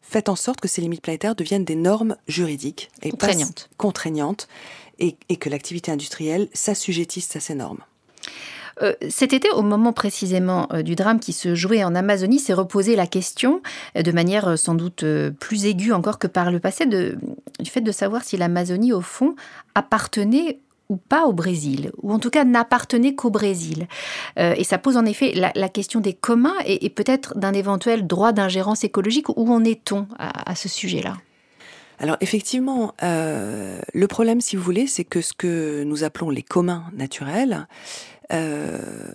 faites 0.00 0.28
en 0.28 0.36
sorte 0.36 0.60
que 0.60 0.68
ces 0.68 0.80
limites 0.80 1.02
planétaires 1.02 1.34
deviennent 1.34 1.64
des 1.64 1.74
normes 1.74 2.16
juridiques 2.28 2.90
et 3.02 3.10
contraignantes, 3.10 3.68
contraignantes 3.78 4.48
et, 5.00 5.16
et 5.28 5.36
que 5.36 5.48
l'activité 5.48 5.90
industrielle 5.90 6.48
s'assujettisse 6.52 7.34
à 7.34 7.40
ces 7.40 7.56
normes. 7.56 7.80
Euh, 8.82 8.92
cet 9.08 9.32
été, 9.32 9.48
au 9.50 9.62
moment 9.62 9.92
précisément 9.92 10.68
euh, 10.72 10.82
du 10.82 10.96
drame 10.96 11.18
qui 11.18 11.32
se 11.32 11.54
jouait 11.54 11.84
en 11.84 11.94
Amazonie, 11.94 12.38
s'est 12.38 12.52
reposée 12.52 12.96
la 12.96 13.06
question, 13.06 13.62
euh, 13.96 14.02
de 14.02 14.12
manière 14.12 14.58
sans 14.58 14.74
doute 14.74 15.04
plus 15.40 15.66
aiguë 15.66 15.92
encore 15.92 16.18
que 16.18 16.26
par 16.26 16.50
le 16.50 16.60
passé, 16.60 16.86
de, 16.86 17.16
du 17.58 17.70
fait 17.70 17.80
de 17.80 17.92
savoir 17.92 18.22
si 18.22 18.36
l'Amazonie, 18.36 18.92
au 18.92 19.00
fond, 19.00 19.34
appartenait 19.74 20.60
ou 20.88 20.96
pas 20.96 21.24
au 21.24 21.32
Brésil, 21.32 21.90
ou 22.02 22.12
en 22.12 22.20
tout 22.20 22.30
cas 22.30 22.44
n'appartenait 22.44 23.16
qu'au 23.16 23.30
Brésil. 23.30 23.88
et 24.36 24.62
ça 24.62 24.78
pose 24.78 24.96
en 24.96 25.04
effet 25.04 25.32
la, 25.34 25.68
question 25.68 25.98
des 25.98 26.12
communs 26.12 26.54
et, 26.64 26.88
peut-être 26.90 27.36
d'un 27.36 27.52
éventuel 27.54 28.06
droit 28.06 28.30
d'ingérence 28.30 28.84
écologique. 28.84 29.28
Où 29.30 29.52
en 29.52 29.64
est-on 29.64 30.06
à, 30.16 30.54
ce 30.54 30.68
sujet-là? 30.68 31.16
Alors 31.98 32.16
effectivement, 32.20 32.94
le 33.02 34.06
problème, 34.06 34.40
si 34.40 34.54
vous 34.54 34.62
voulez, 34.62 34.86
c'est 34.86 35.02
que 35.02 35.22
ce 35.22 35.32
que 35.32 35.82
nous 35.82 36.04
appelons 36.04 36.30
les 36.30 36.44
communs 36.44 36.84
naturels, 36.92 37.66
euh, 38.32 39.12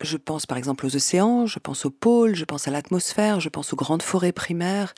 je 0.00 0.16
pense 0.16 0.46
par 0.46 0.58
exemple 0.58 0.86
aux 0.86 0.96
océans, 0.96 1.46
je 1.46 1.58
pense 1.58 1.84
aux 1.84 1.90
pôles, 1.90 2.34
je 2.34 2.44
pense 2.44 2.68
à 2.68 2.70
l'atmosphère, 2.70 3.40
je 3.40 3.48
pense 3.48 3.72
aux 3.72 3.76
grandes 3.76 4.02
forêts 4.02 4.32
primaires, 4.32 4.94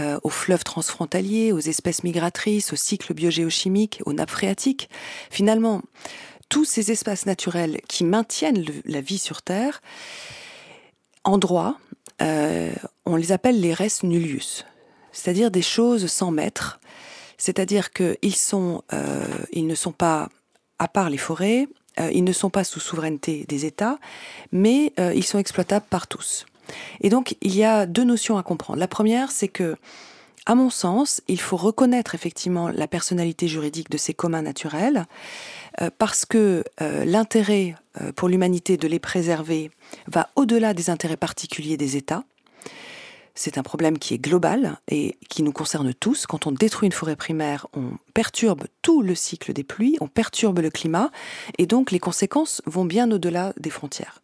euh, 0.00 0.18
aux 0.22 0.30
fleuves 0.30 0.64
transfrontaliers, 0.64 1.52
aux 1.52 1.60
espèces 1.60 2.04
migratrices, 2.04 2.72
aux 2.72 2.76
cycles 2.76 3.14
biogéochimiques, 3.14 4.02
aux 4.06 4.12
nappes 4.12 4.30
phréatiques. 4.30 4.90
Finalement, 5.30 5.82
tous 6.48 6.64
ces 6.64 6.90
espaces 6.90 7.26
naturels 7.26 7.80
qui 7.88 8.04
maintiennent 8.04 8.64
la 8.84 9.00
vie 9.00 9.18
sur 9.18 9.42
Terre, 9.42 9.80
en 11.24 11.38
droit, 11.38 11.78
euh, 12.22 12.72
on 13.06 13.16
les 13.16 13.32
appelle 13.32 13.60
les 13.60 13.72
res 13.72 14.02
nullius, 14.02 14.64
c'est-à-dire 15.12 15.50
des 15.50 15.62
choses 15.62 16.06
sans 16.06 16.30
maître, 16.30 16.80
c'est-à-dire 17.38 17.92
qu'ils 17.92 18.18
ne 18.22 19.74
sont 19.74 19.92
pas, 19.92 20.28
à 20.78 20.88
part 20.88 21.08
les 21.08 21.18
forêts, 21.18 21.68
euh, 21.98 22.10
ils 22.12 22.24
ne 22.24 22.32
sont 22.32 22.50
pas 22.50 22.64
sous 22.64 22.80
souveraineté 22.80 23.44
des 23.48 23.66
États, 23.66 23.98
mais 24.52 24.92
euh, 24.98 25.12
ils 25.14 25.24
sont 25.24 25.38
exploitables 25.38 25.86
par 25.88 26.06
tous. 26.06 26.46
Et 27.00 27.08
donc, 27.08 27.36
il 27.40 27.56
y 27.56 27.64
a 27.64 27.86
deux 27.86 28.04
notions 28.04 28.38
à 28.38 28.42
comprendre. 28.42 28.78
La 28.78 28.88
première, 28.88 29.32
c'est 29.32 29.48
que, 29.48 29.76
à 30.46 30.54
mon 30.54 30.70
sens, 30.70 31.20
il 31.26 31.40
faut 31.40 31.56
reconnaître 31.56 32.14
effectivement 32.14 32.68
la 32.68 32.86
personnalité 32.86 33.48
juridique 33.48 33.90
de 33.90 33.98
ces 33.98 34.14
communs 34.14 34.42
naturels, 34.42 35.06
euh, 35.80 35.90
parce 35.98 36.24
que 36.24 36.64
l'intérêt 36.78 37.74
pour 38.14 38.28
l'humanité 38.28 38.76
de 38.76 38.86
les 38.86 39.00
préserver 39.00 39.70
va 40.06 40.30
au-delà 40.36 40.74
des 40.74 40.90
intérêts 40.90 41.16
particuliers 41.16 41.76
des 41.76 41.96
États. 41.96 42.22
C'est 43.34 43.58
un 43.58 43.62
problème 43.62 43.98
qui 43.98 44.14
est 44.14 44.18
global 44.18 44.78
et 44.88 45.16
qui 45.28 45.42
nous 45.42 45.52
concerne 45.52 45.94
tous. 45.94 46.26
Quand 46.26 46.46
on 46.46 46.52
détruit 46.52 46.86
une 46.86 46.92
forêt 46.92 47.16
primaire, 47.16 47.66
on 47.74 47.92
perturbe 48.12 48.64
tout 48.82 49.02
le 49.02 49.14
cycle 49.14 49.52
des 49.52 49.64
pluies, 49.64 49.96
on 50.00 50.08
perturbe 50.08 50.58
le 50.58 50.70
climat 50.70 51.10
et 51.58 51.66
donc 51.66 51.90
les 51.90 52.00
conséquences 52.00 52.62
vont 52.66 52.84
bien 52.84 53.10
au-delà 53.10 53.52
des 53.58 53.70
frontières. 53.70 54.20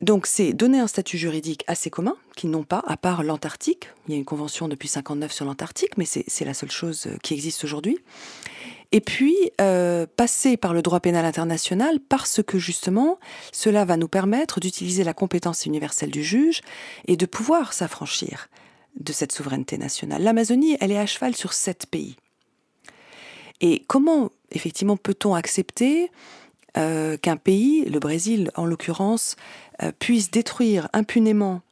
Donc 0.00 0.26
c'est 0.26 0.52
donner 0.52 0.80
un 0.80 0.86
statut 0.86 1.16
juridique 1.16 1.64
assez 1.66 1.88
commun, 1.88 2.16
qu'ils 2.36 2.50
n'ont 2.50 2.64
pas, 2.64 2.82
à 2.86 2.96
part 2.96 3.22
l'Antarctique. 3.22 3.88
Il 4.06 4.12
y 4.12 4.14
a 4.14 4.18
une 4.18 4.24
convention 4.24 4.68
depuis 4.68 4.88
59 4.88 5.32
sur 5.32 5.44
l'Antarctique, 5.44 5.96
mais 5.96 6.04
c'est 6.04 6.44
la 6.44 6.54
seule 6.54 6.70
chose 6.70 7.08
qui 7.22 7.34
existe 7.34 7.64
aujourd'hui 7.64 7.98
et 8.92 9.00
puis 9.00 9.36
euh, 9.60 10.06
passer 10.16 10.56
par 10.56 10.72
le 10.72 10.82
droit 10.82 11.00
pénal 11.00 11.24
international 11.24 11.98
parce 12.08 12.42
que 12.42 12.58
justement 12.58 13.18
cela 13.52 13.84
va 13.84 13.96
nous 13.96 14.08
permettre 14.08 14.60
d'utiliser 14.60 15.04
la 15.04 15.14
compétence 15.14 15.66
universelle 15.66 16.10
du 16.10 16.22
juge 16.22 16.60
et 17.06 17.16
de 17.16 17.26
pouvoir 17.26 17.72
s'affranchir 17.72 18.48
de 18.98 19.12
cette 19.12 19.32
souveraineté 19.32 19.76
nationale. 19.76 20.22
L'Amazonie, 20.22 20.76
elle 20.80 20.92
est 20.92 20.98
à 20.98 21.06
cheval 21.06 21.34
sur 21.34 21.52
sept 21.52 21.86
pays. 21.86 22.16
Et 23.60 23.84
comment 23.88 24.30
effectivement 24.52 24.96
peut-on 24.96 25.34
accepter 25.34 26.10
euh, 26.76 27.16
qu'un 27.16 27.36
pays, 27.36 27.84
le 27.86 27.98
Brésil 27.98 28.50
en 28.54 28.66
l'occurrence, 28.66 29.36
euh, 29.82 29.90
puisse 29.98 30.30
détruire 30.30 30.88
impunément 30.92 31.62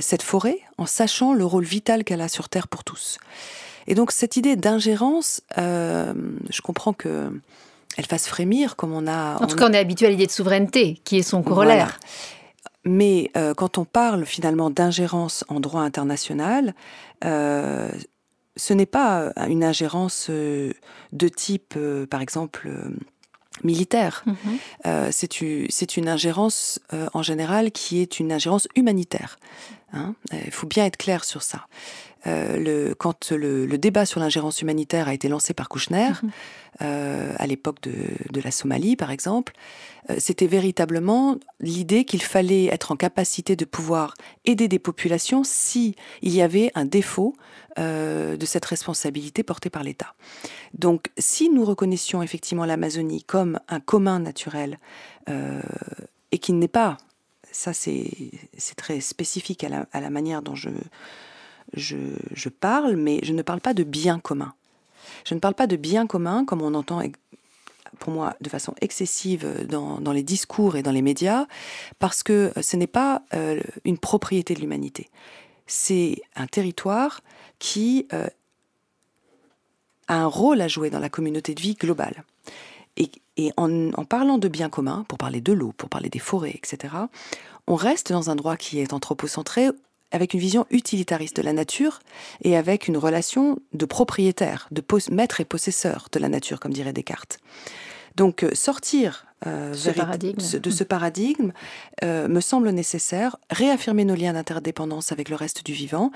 cette 0.00 0.20
forêt 0.20 0.58
en 0.76 0.84
sachant 0.84 1.32
le 1.32 1.42
rôle 1.42 1.64
vital 1.64 2.04
qu'elle 2.04 2.20
a 2.20 2.28
sur 2.28 2.50
Terre 2.50 2.68
pour 2.68 2.84
tous? 2.84 3.16
Et 3.86 3.94
donc 3.94 4.12
cette 4.12 4.36
idée 4.36 4.56
d'ingérence, 4.56 5.42
euh, 5.58 6.14
je 6.50 6.60
comprends 6.60 6.92
que 6.92 7.30
elle 7.96 8.06
fasse 8.06 8.26
frémir, 8.26 8.74
comme 8.74 8.92
on 8.92 9.06
a. 9.06 9.36
En 9.40 9.46
tout 9.46 9.56
cas, 9.56 9.68
on 9.68 9.72
est 9.72 9.78
habitué 9.78 10.06
à 10.06 10.10
l'idée 10.10 10.26
de 10.26 10.32
souveraineté, 10.32 11.00
qui 11.04 11.18
est 11.18 11.22
son 11.22 11.42
corollaire. 11.42 12.00
Mais 12.84 13.30
euh, 13.36 13.54
quand 13.54 13.78
on 13.78 13.84
parle 13.84 14.26
finalement 14.26 14.68
d'ingérence 14.68 15.44
en 15.48 15.60
droit 15.60 15.82
international, 15.82 16.74
euh, 17.24 17.88
ce 18.56 18.74
n'est 18.74 18.86
pas 18.86 19.32
une 19.48 19.64
ingérence 19.64 20.28
de 20.28 21.28
type, 21.28 21.78
par 22.10 22.20
exemple, 22.20 22.70
militaire. 23.62 24.24
Mhm. 24.26 25.10
c'est 25.10 25.96
une 25.96 26.08
ingérence 26.08 26.80
en 27.14 27.22
général 27.22 27.72
qui 27.72 28.00
est 28.00 28.20
une 28.20 28.32
ingérence 28.32 28.68
humanitaire. 28.76 29.38
Hein. 29.92 30.14
Il 30.32 30.52
faut 30.52 30.66
bien 30.66 30.84
être 30.84 30.96
clair 30.96 31.24
sur 31.24 31.42
ça. 31.42 31.66
Euh, 32.26 32.58
le, 32.58 32.94
quand 32.94 33.32
le, 33.32 33.66
débat 33.76 34.06
sur 34.06 34.20
l'ingérence 34.20 34.62
humanitaire 34.62 35.08
a 35.08 35.14
été 35.14 35.28
lancé 35.28 35.52
par 35.52 35.68
Kouchner, 35.68 36.10
mhm. 36.22 36.30
euh, 36.82 37.34
à 37.38 37.46
l'époque 37.46 37.80
de, 37.82 37.92
de, 38.30 38.40
la 38.40 38.50
Somalie 38.50 38.96
par 38.96 39.10
exemple, 39.10 39.52
euh, 40.10 40.16
c'était 40.18 40.46
véritablement 40.46 41.36
l'idée 41.60 42.04
qu'il 42.04 42.22
fallait 42.22 42.66
être 42.66 42.92
en 42.92 42.96
capacité 42.96 43.56
de 43.56 43.64
pouvoir 43.64 44.14
aider 44.44 44.68
des 44.68 44.78
populations 44.78 45.44
si 45.44 45.96
il 46.22 46.34
y 46.34 46.40
avait 46.40 46.70
un 46.74 46.84
défaut 46.84 47.34
de 47.76 48.46
cette 48.46 48.66
responsabilité 48.66 49.42
portée 49.42 49.68
par 49.68 49.82
l'État. 49.82 50.14
Donc 50.74 51.10
si 51.18 51.50
nous 51.50 51.64
reconnaissions 51.64 52.22
effectivement 52.22 52.64
l'Amazonie 52.66 53.24
comme 53.24 53.58
un 53.66 53.80
commun 53.80 54.20
naturel 54.20 54.78
et 55.26 56.38
qu'il 56.38 56.60
n'est 56.60 56.68
pas, 56.68 56.98
ça 57.50 57.72
c'est 57.72 58.30
très 58.76 59.00
spécifique 59.00 59.64
à 59.64 59.68
la, 59.68 59.86
à 59.90 60.00
la 60.00 60.08
manière 60.08 60.40
dont 60.40 60.54
je 60.54 60.70
je, 61.76 62.48
parle, 62.48 62.96
mais 62.96 63.20
je 63.22 63.32
ne 63.32 63.42
parle 63.42 63.60
pas 63.60 63.74
de 63.74 63.84
bien 63.84 64.18
commun. 64.18 64.54
Je 65.24 65.34
ne 65.34 65.40
parle 65.40 65.54
pas 65.54 65.66
de 65.66 65.76
bien 65.76 66.06
commun 66.06 66.44
comme 66.44 66.62
on 66.62 66.74
entend 66.74 67.02
pour 67.98 68.12
moi 68.12 68.34
de 68.40 68.48
façon 68.48 68.74
excessive 68.80 69.66
dans, 69.68 70.12
les 70.12 70.22
discours 70.22 70.76
et 70.76 70.82
dans 70.82 70.90
les 70.90 71.02
médias, 71.02 71.46
parce 71.98 72.22
que 72.22 72.52
ce 72.60 72.76
n'est 72.76 72.86
pas 72.86 73.22
euh, 73.34 73.60
une 73.84 73.98
propriété 73.98 74.54
de 74.54 74.60
l'humanité. 74.60 75.08
C'est 75.66 76.20
un 76.36 76.46
territoire 76.46 77.20
qui 77.58 78.06
euh, 78.12 78.26
a 80.08 80.16
un 80.16 80.26
rôle 80.26 80.60
à 80.60 80.68
jouer 80.68 80.90
dans 80.90 80.98
la 80.98 81.08
communauté 81.08 81.54
de 81.54 81.60
vie 81.60 81.74
globale. 81.74 82.24
Et, 83.36 83.52
en, 83.56 83.92
en, 83.94 84.04
parlant 84.04 84.38
de 84.38 84.46
bien 84.46 84.68
commun, 84.68 85.04
pour 85.08 85.18
parler 85.18 85.40
de 85.40 85.52
l'eau, 85.52 85.72
pour 85.76 85.88
parler 85.88 86.08
des 86.08 86.20
forêts, 86.20 86.54
etc., 86.54 86.94
on 87.66 87.74
reste 87.74 88.12
dans 88.12 88.30
un 88.30 88.36
droit 88.36 88.56
qui 88.56 88.78
est 88.78 88.92
anthropocentré 88.92 89.70
avec 90.12 90.34
une 90.34 90.40
vision 90.40 90.66
utilitariste 90.70 91.36
de 91.36 91.42
la 91.42 91.52
nature 91.52 92.00
et 92.42 92.56
avec 92.56 92.88
une 92.88 92.96
relation 92.96 93.58
de 93.72 93.84
propriétaire, 93.84 94.68
de 94.70 94.82
maître 95.10 95.40
et 95.40 95.44
possesseur 95.44 96.08
de 96.12 96.18
la 96.18 96.28
nature, 96.28 96.60
comme 96.60 96.72
dirait 96.72 96.92
Descartes. 96.92 97.38
Donc 98.16 98.44
euh, 98.44 98.50
sortir 98.54 99.26
euh, 99.46 99.72
de 99.72 100.70
ce 100.70 100.84
paradigme 100.84 101.52
euh, 102.02 102.28
me 102.28 102.40
semble 102.40 102.70
nécessaire, 102.70 103.36
réaffirmer 103.50 104.04
nos 104.04 104.14
liens 104.14 104.32
d'interdépendance 104.32 105.12
avec 105.12 105.28
le 105.28 105.36
reste 105.36 105.66
du 105.66 105.72
vivant, 105.72 106.12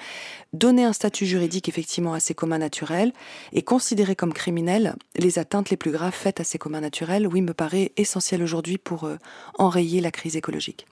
donner 0.52 0.84
un 0.84 0.92
statut 0.92 1.26
juridique 1.26 1.68
effectivement 1.68 2.14
à 2.14 2.20
ces 2.20 2.34
communs 2.34 2.58
naturels 2.58 3.12
et 3.52 3.62
considérer 3.62 4.14
comme 4.14 4.32
criminels 4.32 4.94
les 5.16 5.38
atteintes 5.38 5.70
les 5.70 5.76
plus 5.76 5.90
graves 5.90 6.14
faites 6.14 6.40
à 6.40 6.44
ces 6.44 6.58
communs 6.58 6.80
naturels, 6.80 7.26
oui, 7.26 7.42
me 7.42 7.52
paraît 7.52 7.92
essentiel 7.96 8.42
aujourd'hui 8.42 8.78
pour 8.78 9.10
enrayer 9.58 10.00
la 10.00 10.10
crise 10.10 10.36
écologique. 10.36 10.86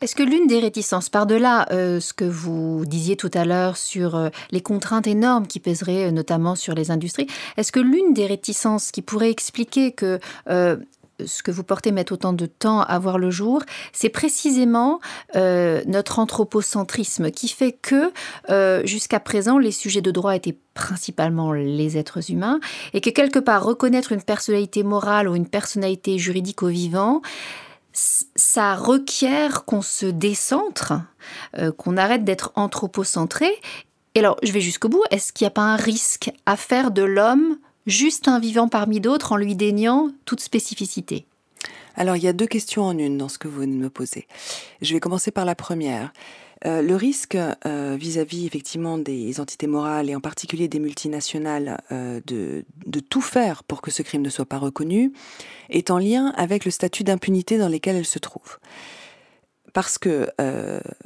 Est-ce 0.00 0.14
que 0.14 0.22
l'une 0.22 0.46
des 0.46 0.60
réticences, 0.60 1.10
par-delà 1.10 1.70
euh, 1.72 2.00
ce 2.00 2.14
que 2.14 2.24
vous 2.24 2.86
disiez 2.86 3.16
tout 3.16 3.30
à 3.34 3.44
l'heure 3.44 3.76
sur 3.76 4.16
euh, 4.16 4.30
les 4.50 4.62
contraintes 4.62 5.06
énormes 5.06 5.46
qui 5.46 5.60
pèseraient 5.60 6.06
euh, 6.06 6.10
notamment 6.10 6.54
sur 6.54 6.74
les 6.74 6.90
industries, 6.90 7.26
est-ce 7.58 7.70
que 7.70 7.80
l'une 7.80 8.14
des 8.14 8.24
réticences 8.24 8.92
qui 8.92 9.02
pourrait 9.02 9.30
expliquer 9.30 9.92
que 9.92 10.18
ce 10.46 11.42
que 11.42 11.50
vous 11.50 11.64
portez 11.64 11.92
met 11.92 12.10
autant 12.12 12.32
de 12.32 12.46
temps 12.46 12.80
à 12.80 12.98
voir 12.98 13.18
le 13.18 13.30
jour, 13.30 13.62
c'est 13.92 14.08
précisément 14.08 15.00
notre 15.34 16.18
anthropocentrisme 16.18 17.30
qui 17.30 17.48
fait 17.48 17.72
que 17.72 18.10
jusqu'à 18.86 19.20
présent, 19.20 19.58
les 19.58 19.70
sujets 19.70 20.00
de 20.00 20.10
droit 20.10 20.34
étaient 20.34 20.56
principalement 20.74 21.52
les 21.52 21.98
êtres 21.98 22.30
humains 22.30 22.58
et 22.94 23.00
que 23.00 23.10
quelque 23.10 23.38
part 23.38 23.64
reconnaître 23.64 24.12
une 24.12 24.22
personnalité 24.22 24.82
morale 24.82 25.28
ou 25.28 25.36
une 25.36 25.48
personnalité 25.48 26.18
juridique 26.18 26.62
au 26.62 26.68
vivant, 26.68 27.20
ça 27.92 28.74
requiert 28.74 29.64
qu'on 29.64 29.82
se 29.82 30.06
décentre, 30.06 30.94
euh, 31.58 31.72
qu'on 31.72 31.96
arrête 31.96 32.24
d'être 32.24 32.52
anthropocentré. 32.54 33.48
Et 34.14 34.20
alors, 34.20 34.36
je 34.42 34.52
vais 34.52 34.60
jusqu'au 34.60 34.88
bout. 34.88 35.02
Est-ce 35.10 35.32
qu'il 35.32 35.44
n'y 35.44 35.48
a 35.48 35.52
pas 35.52 35.62
un 35.62 35.76
risque 35.76 36.30
à 36.46 36.56
faire 36.56 36.90
de 36.90 37.02
l'homme 37.02 37.58
juste 37.86 38.28
un 38.28 38.38
vivant 38.38 38.68
parmi 38.68 39.00
d'autres 39.00 39.32
en 39.32 39.36
lui 39.36 39.54
déniant 39.56 40.10
toute 40.24 40.40
spécificité? 40.40 41.26
Alors, 41.96 42.16
il 42.16 42.22
y 42.22 42.28
a 42.28 42.32
deux 42.32 42.46
questions 42.46 42.84
en 42.84 42.96
une 42.96 43.18
dans 43.18 43.28
ce 43.28 43.38
que 43.38 43.48
vous 43.48 43.66
me 43.66 43.90
poser. 43.90 44.26
Je 44.80 44.94
vais 44.94 45.00
commencer 45.00 45.30
par 45.30 45.44
la 45.44 45.54
première. 45.54 46.12
Euh, 46.66 46.82
le 46.82 46.94
risque 46.94 47.36
euh, 47.36 47.96
vis-à-vis 47.98 48.46
effectivement 48.46 48.98
des 48.98 49.40
entités 49.40 49.66
morales 49.66 50.10
et 50.10 50.14
en 50.14 50.20
particulier 50.20 50.68
des 50.68 50.78
multinationales 50.78 51.80
euh, 51.90 52.20
de, 52.26 52.64
tout 53.00 53.22
faire 53.22 53.64
pour 53.64 53.80
que 53.80 53.90
ce 53.90 54.02
crime 54.02 54.20
ne 54.20 54.28
soit 54.28 54.44
pas 54.44 54.58
reconnu 54.58 55.12
est 55.70 55.90
en 55.90 55.98
lien 55.98 56.34
avec 56.36 56.66
le 56.66 56.70
statut 56.70 57.02
d'impunité 57.02 57.56
dans 57.56 57.68
lequel 57.68 57.96
elles 57.96 58.04
se 58.04 58.18
trouvent. 58.18 58.58
Parce 59.72 59.98
que 59.98 60.28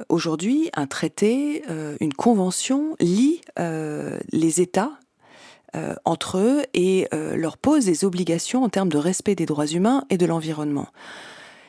aujourd'hui, 0.09 0.71
un 0.75 0.87
traité, 0.87 1.61
une 1.99 2.13
convention 2.13 2.95
lie 2.99 3.41
les 3.57 4.61
États 4.61 4.91
entre 6.03 6.39
eux 6.39 6.63
et 6.73 7.07
leur 7.11 7.57
pose 7.57 7.85
des 7.85 8.05
obligations 8.05 8.63
en 8.63 8.69
termes 8.69 8.89
de 8.89 8.97
respect 8.97 9.35
des 9.35 9.45
droits 9.45 9.67
humains 9.67 10.03
et 10.09 10.17
de 10.17 10.25
l'environnement. 10.25 10.87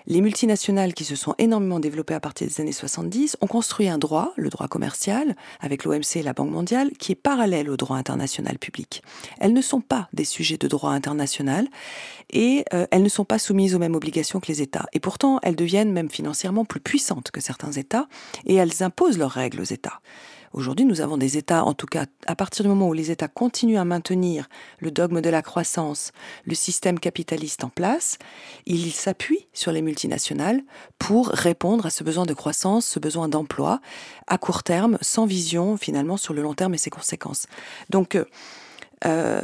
Les 0.07 0.21
multinationales 0.21 0.95
qui 0.95 1.05
se 1.05 1.17
sont 1.17 1.35
énormément 1.39 1.81
développées 1.81 2.15
à 2.15 2.21
partir 2.21 2.47
des 2.47 2.61
années 2.61 2.73
70 2.73 3.37
ont 3.41 3.47
construit 3.47 3.89
un 3.89 3.99
droit, 3.99 4.33
le 4.37 4.51
droit 4.51 4.69
commercial, 4.69 5.35
avec 5.61 5.85
l'OMC 5.85 6.17
et 6.17 6.23
la 6.23 6.33
Banque 6.33 6.51
mondiale, 6.51 6.91
qui 6.99 7.13
est 7.13 7.17
parallèle 7.17 7.69
au 7.69 7.77
droit 7.77 7.97
international 7.97 8.59
public. 8.59 9.03
Elles 9.41 9.53
ne 9.53 9.61
sont 9.61 9.81
pas 9.81 10.09
des 10.13 10.25
sujets 10.25 10.59
de 10.59 10.69
droit 10.69 10.91
international 10.91 11.67
et 12.31 12.65
euh, 12.73 12.87
elles 12.91 13.03
ne 13.03 13.09
sont 13.09 13.25
pas 13.25 13.39
soumises 13.39 13.75
aux 13.75 13.79
mêmes 13.79 13.95
obligations 13.95 14.41
que 14.41 14.49
les 14.49 14.63
États. 14.63 14.87
Et 14.93 15.01
pourtant, 15.01 15.41
elles 15.43 15.57
deviennent 15.57 15.93
même 15.93 16.11
financièrement 16.11 16.65
plus 16.65 16.81
puissantes 16.81 17.31
que 17.31 17.41
certains 17.41 17.73
États 17.73 18.07
et 18.45 18.55
elles 18.55 18.83
imposent 18.83 19.19
leurs 19.19 19.31
règles 19.31 19.61
aux 19.61 19.65
États. 19.65 20.01
Aujourd'hui, 20.57 20.87
nous 20.87 21.03
avons 21.03 21.19
des 21.19 21.37
États, 21.37 21.65
en 21.65 21.75
tout 21.75 21.87
cas, 21.87 22.07
à 22.27 22.35
partir 22.35 22.65
du 22.65 22.71
moment 22.71 22.89
où 22.89 22.95
les 22.95 23.11
États 23.11 23.29
continuent 23.29 23.77
à 23.77 23.85
maintenir 23.85 24.49
le 24.79 24.91
dogme 24.91 25.21
de 25.21 25.29
la 25.29 25.43
croissance, 25.43 26.13
le 26.47 26.55
système 26.55 26.99
capitaliste 26.99 27.63
en 27.63 27.69
place, 27.69 28.17
ils 28.65 28.91
s'appuient 28.91 29.49
sur 29.53 29.71
les 29.71 29.83
multinationales 29.83 30.63
pour 30.99 31.29
répondre 31.29 31.85
à 31.85 31.91
ce 31.91 32.03
besoin 32.05 32.25
de 32.25 32.33
croissance, 32.33 32.87
ce 32.87 32.99
besoin 32.99 33.29
d'emploi 33.29 33.83
à 34.29 34.39
court 34.39 34.63
terme, 34.63 34.97
sans 35.03 35.27
vision 35.27 35.77
finalement 35.77 36.17
sur 36.17 36.33
le 36.33 36.41
long 36.41 36.55
terme 36.55 36.73
et 36.73 36.79
ses 36.79 36.89
conséquences. 36.89 37.49
Donc, 37.91 38.19
euh, 39.05 39.43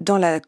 dans 0.00 0.18
la 0.18 0.40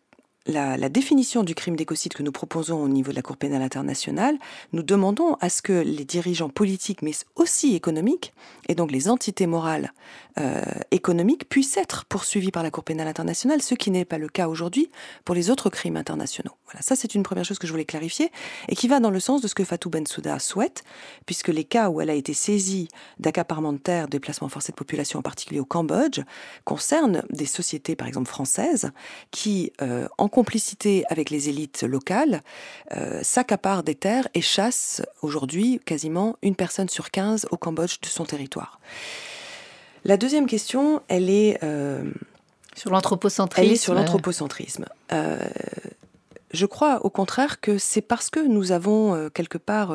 la, 0.48 0.88
définition 0.88 1.44
du 1.44 1.54
crime 1.54 1.76
d'écocide 1.76 2.14
que 2.14 2.22
nous 2.22 2.32
proposons 2.32 2.82
au 2.82 2.88
niveau 2.88 3.10
de 3.10 3.16
la 3.16 3.22
Cour 3.22 3.36
pénale 3.36 3.62
internationale, 3.62 4.38
nous 4.72 4.82
demandons 4.82 5.34
à 5.40 5.50
ce 5.50 5.62
que 5.62 5.72
les 5.72 6.04
dirigeants 6.04 6.48
politiques, 6.48 7.02
mais 7.02 7.12
aussi 7.36 7.74
économiques, 7.74 8.32
et 8.68 8.74
donc 8.74 8.90
les 8.90 9.08
entités 9.08 9.46
morales 9.46 9.92
euh, 10.38 10.62
économiques, 10.90 11.48
puissent 11.48 11.76
être 11.76 12.06
poursuivis 12.06 12.50
par 12.50 12.62
la 12.62 12.70
Cour 12.70 12.84
pénale 12.84 13.08
internationale, 13.08 13.62
ce 13.62 13.74
qui 13.74 13.90
n'est 13.90 14.06
pas 14.06 14.18
le 14.18 14.28
cas 14.28 14.48
aujourd'hui 14.48 14.90
pour 15.24 15.34
les 15.34 15.50
autres 15.50 15.68
crimes 15.68 15.96
internationaux. 15.96 16.52
Voilà, 16.64 16.80
ça 16.80 16.96
c'est 16.96 17.14
une 17.14 17.22
première 17.22 17.44
chose 17.44 17.58
que 17.58 17.66
je 17.66 17.72
voulais 17.72 17.84
clarifier, 17.84 18.32
et 18.68 18.74
qui 18.74 18.88
va 18.88 19.00
dans 19.00 19.10
le 19.10 19.20
sens 19.20 19.42
de 19.42 19.48
ce 19.48 19.54
que 19.54 19.64
Fatou 19.64 19.90
Bensouda 19.90 20.38
souhaite, 20.38 20.82
puisque 21.26 21.48
les 21.48 21.64
cas 21.64 21.90
où 21.90 22.00
elle 22.00 22.10
a 22.10 22.14
été 22.14 22.32
saisie 22.32 22.88
d'accaparement 23.18 23.74
de 23.74 23.78
terre, 23.78 24.08
déplacement 24.08 24.48
forcé 24.48 24.72
de 24.72 24.76
population, 24.76 25.18
en 25.18 25.22
particulier 25.22 25.60
au 25.60 25.66
Cambodge, 25.66 26.20
concernent 26.64 27.22
des 27.30 27.46
sociétés, 27.46 27.96
par 27.96 28.08
exemple 28.08 28.28
françaises, 28.28 28.90
qui, 29.30 29.72
euh, 29.82 30.08
en 30.16 30.28
complicité 30.38 31.02
avec 31.08 31.30
les 31.30 31.48
élites 31.48 31.82
locales, 31.82 32.44
euh, 32.96 33.18
s'accapare 33.24 33.82
des 33.82 33.96
terres 33.96 34.28
et 34.34 34.40
chasse 34.40 35.02
aujourd'hui 35.20 35.80
quasiment 35.84 36.36
une 36.42 36.54
personne 36.54 36.88
sur 36.88 37.10
15 37.10 37.48
au 37.50 37.56
Cambodge 37.56 37.98
de 38.00 38.06
son 38.06 38.24
territoire. 38.24 38.78
La 40.04 40.16
deuxième 40.16 40.46
question, 40.46 41.02
elle 41.08 41.28
est... 41.28 41.58
Euh, 41.64 42.04
sur 42.76 42.92
l'anthropocentrisme. 42.92 43.66
Elle 43.66 43.72
est 43.72 43.76
sur 43.76 43.94
l'anthropocentrisme. 43.94 44.84
Euh, 45.10 45.40
je 46.52 46.66
crois 46.66 47.04
au 47.04 47.10
contraire 47.10 47.60
que 47.60 47.76
c'est 47.76 48.00
parce 48.00 48.30
que 48.30 48.38
nous 48.38 48.70
avons 48.70 49.28
quelque 49.30 49.58
part 49.58 49.92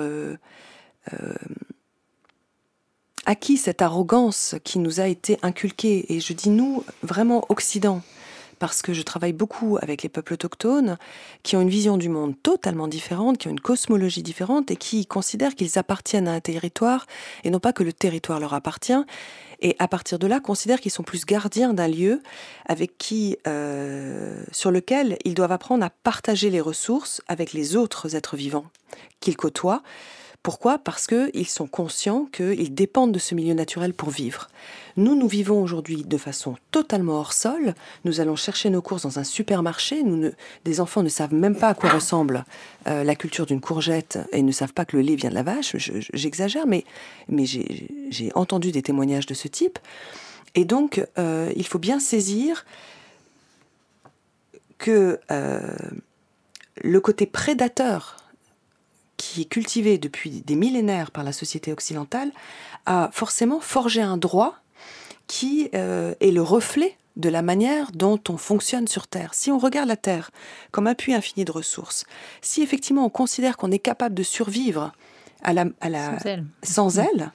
acquis 3.25 3.55
cette 3.55 3.81
arrogance 3.81 4.55
qui 4.65 4.79
nous 4.79 4.99
a 4.99 5.07
été 5.07 5.39
inculquée, 5.41 6.13
et 6.13 6.19
je 6.19 6.33
dis 6.33 6.49
nous, 6.49 6.83
vraiment 7.01 7.45
Occident, 7.47 8.01
parce 8.63 8.81
que 8.81 8.93
je 8.93 9.01
travaille 9.01 9.33
beaucoup 9.33 9.77
avec 9.81 10.03
les 10.03 10.07
peuples 10.07 10.35
autochtones 10.35 10.97
qui 11.43 11.57
ont 11.57 11.61
une 11.61 11.69
vision 11.69 11.97
du 11.97 12.07
monde 12.07 12.33
totalement 12.43 12.87
différente, 12.87 13.37
qui 13.37 13.49
ont 13.49 13.51
une 13.51 13.59
cosmologie 13.59 14.23
différente 14.23 14.71
et 14.71 14.77
qui 14.77 15.05
considèrent 15.05 15.53
qu'ils 15.53 15.77
appartiennent 15.77 16.29
à 16.29 16.31
un 16.31 16.39
territoire 16.39 17.05
et 17.43 17.49
non 17.49 17.59
pas 17.59 17.73
que 17.73 17.83
le 17.83 17.91
territoire 17.91 18.39
leur 18.39 18.53
appartient. 18.53 19.03
Et 19.59 19.75
à 19.79 19.89
partir 19.89 20.17
de 20.17 20.27
là, 20.27 20.39
considèrent 20.39 20.79
qu'ils 20.79 20.93
sont 20.93 21.03
plus 21.03 21.25
gardiens 21.25 21.73
d'un 21.73 21.89
lieu 21.89 22.21
avec 22.65 22.97
qui, 22.97 23.35
euh, 23.47 24.41
sur 24.53 24.71
lequel 24.71 25.17
ils 25.25 25.33
doivent 25.33 25.51
apprendre 25.51 25.83
à 25.83 25.89
partager 25.89 26.49
les 26.49 26.61
ressources 26.61 27.21
avec 27.27 27.51
les 27.51 27.75
autres 27.75 28.15
êtres 28.15 28.37
vivants 28.37 28.67
qu'ils 29.19 29.35
côtoient. 29.35 29.83
Pourquoi? 30.43 30.77
Parce 30.77 31.07
qu'ils 31.07 31.47
sont 31.47 31.67
conscients 31.67 32.25
qu'ils 32.25 32.75
dépendent 32.75 33.13
de 33.13 33.19
ce 33.19 33.33
milieu 33.33 33.53
naturel 33.53 33.93
pour 33.93 34.09
vivre. 34.09 34.49
Nous, 34.97 35.15
nous 35.15 35.27
vivons 35.29 35.63
aujourd'hui 35.63 36.03
de 36.03 36.17
façon 36.17 36.57
totalement 36.69 37.13
hors 37.13 37.31
sol. 37.31 37.73
Nous 38.03 38.19
allons 38.19 38.35
chercher 38.35 38.69
nos 38.69 38.81
courses 38.81 39.03
dans 39.03 39.19
un 39.19 39.23
supermarché. 39.23 40.03
Nous 40.03 40.31
des 40.65 40.81
enfants 40.81 41.01
ne 41.01 41.07
savent 41.07 41.33
même 41.33 41.55
pas 41.55 41.69
à 41.69 41.73
quoi 41.73 41.89
ressemble 41.89 42.43
euh, 42.87 43.05
la 43.05 43.15
culture 43.15 43.45
d'une 43.45 43.61
courgette 43.61 44.19
et 44.33 44.41
ne 44.41 44.51
savent 44.51 44.73
pas 44.73 44.83
que 44.83 44.97
le 44.97 45.03
lait 45.03 45.15
vient 45.15 45.29
de 45.29 45.35
la 45.35 45.43
vache. 45.43 45.77
J'exagère, 46.13 46.67
mais, 46.67 46.83
j'ai 47.45 48.31
entendu 48.35 48.73
des 48.73 48.81
témoignages 48.81 49.25
de 49.25 49.33
ce 49.33 49.47
type. 49.47 49.79
Et 50.55 50.65
donc, 50.65 51.03
euh, 51.17 51.53
il 51.55 51.65
faut 51.65 51.79
bien 51.79 51.99
saisir 51.99 52.65
que 54.77 55.21
euh, 55.31 55.61
le 56.81 56.99
côté 56.99 57.25
prédateur 57.25 58.22
qui 59.23 59.41
est 59.41 59.45
cultivé 59.45 59.97
depuis 59.97 60.29
des 60.29 60.55
millénaires 60.55 61.09
par 61.09 61.23
la 61.23 61.31
société 61.31 61.71
occidentale, 61.71 62.31
a 62.85 63.09
forcément 63.13 63.61
forgé 63.61 64.01
un 64.01 64.17
droit 64.17 64.55
qui 65.27 65.69
euh, 65.73 66.13
est 66.19 66.31
le 66.31 66.41
reflet 66.41 66.97
de 67.15 67.29
la 67.29 67.41
manière 67.41 67.91
dont 67.93 68.19
on 68.27 68.37
fonctionne 68.37 68.87
sur 68.87 69.07
Terre. 69.07 69.33
Si 69.33 69.49
on 69.49 69.57
regarde 69.57 69.87
la 69.87 69.95
Terre 69.95 70.31
comme 70.71 70.87
appui 70.87 71.13
infini 71.13 71.45
de 71.45 71.51
ressources, 71.51 72.05
si 72.41 72.61
effectivement 72.61 73.05
on 73.05 73.09
considère 73.09 73.55
qu'on 73.55 73.71
est 73.71 73.79
capable 73.79 74.13
de 74.13 74.23
survivre 74.23 74.91
à 75.41 75.53
la, 75.53 75.65
sans 76.61 76.99
elle, 76.99 77.31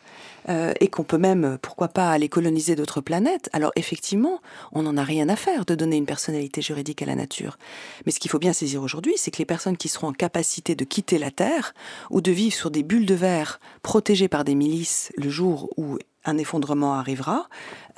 euh, 0.48 0.72
et 0.80 0.88
qu'on 0.88 1.02
peut 1.02 1.18
même, 1.18 1.58
pourquoi 1.60 1.88
pas, 1.88 2.10
aller 2.10 2.28
coloniser 2.28 2.74
d'autres 2.74 3.00
planètes, 3.00 3.50
alors 3.52 3.72
effectivement, 3.76 4.40
on 4.72 4.82
n'en 4.82 4.96
a 4.96 5.04
rien 5.04 5.28
à 5.28 5.36
faire 5.36 5.64
de 5.64 5.74
donner 5.74 5.96
une 5.96 6.06
personnalité 6.06 6.62
juridique 6.62 7.02
à 7.02 7.06
la 7.06 7.14
nature. 7.14 7.58
Mais 8.06 8.12
ce 8.12 8.20
qu'il 8.20 8.30
faut 8.30 8.38
bien 8.38 8.52
saisir 8.52 8.82
aujourd'hui, 8.82 9.14
c'est 9.16 9.30
que 9.30 9.38
les 9.38 9.44
personnes 9.44 9.76
qui 9.76 9.88
seront 9.88 10.08
en 10.08 10.12
capacité 10.12 10.74
de 10.74 10.84
quitter 10.84 11.18
la 11.18 11.30
Terre 11.30 11.74
ou 12.10 12.20
de 12.20 12.32
vivre 12.32 12.54
sur 12.54 12.70
des 12.70 12.82
bulles 12.82 13.06
de 13.06 13.14
verre 13.14 13.60
protégées 13.82 14.28
par 14.28 14.44
des 14.44 14.54
milices 14.54 15.12
le 15.16 15.28
jour 15.28 15.70
où 15.76 15.98
un 16.24 16.38
effondrement 16.38 16.94
arrivera, 16.94 17.48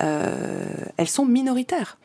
euh, 0.01 0.65
elles 0.97 1.09
sont 1.09 1.25
minoritaires. 1.25 1.97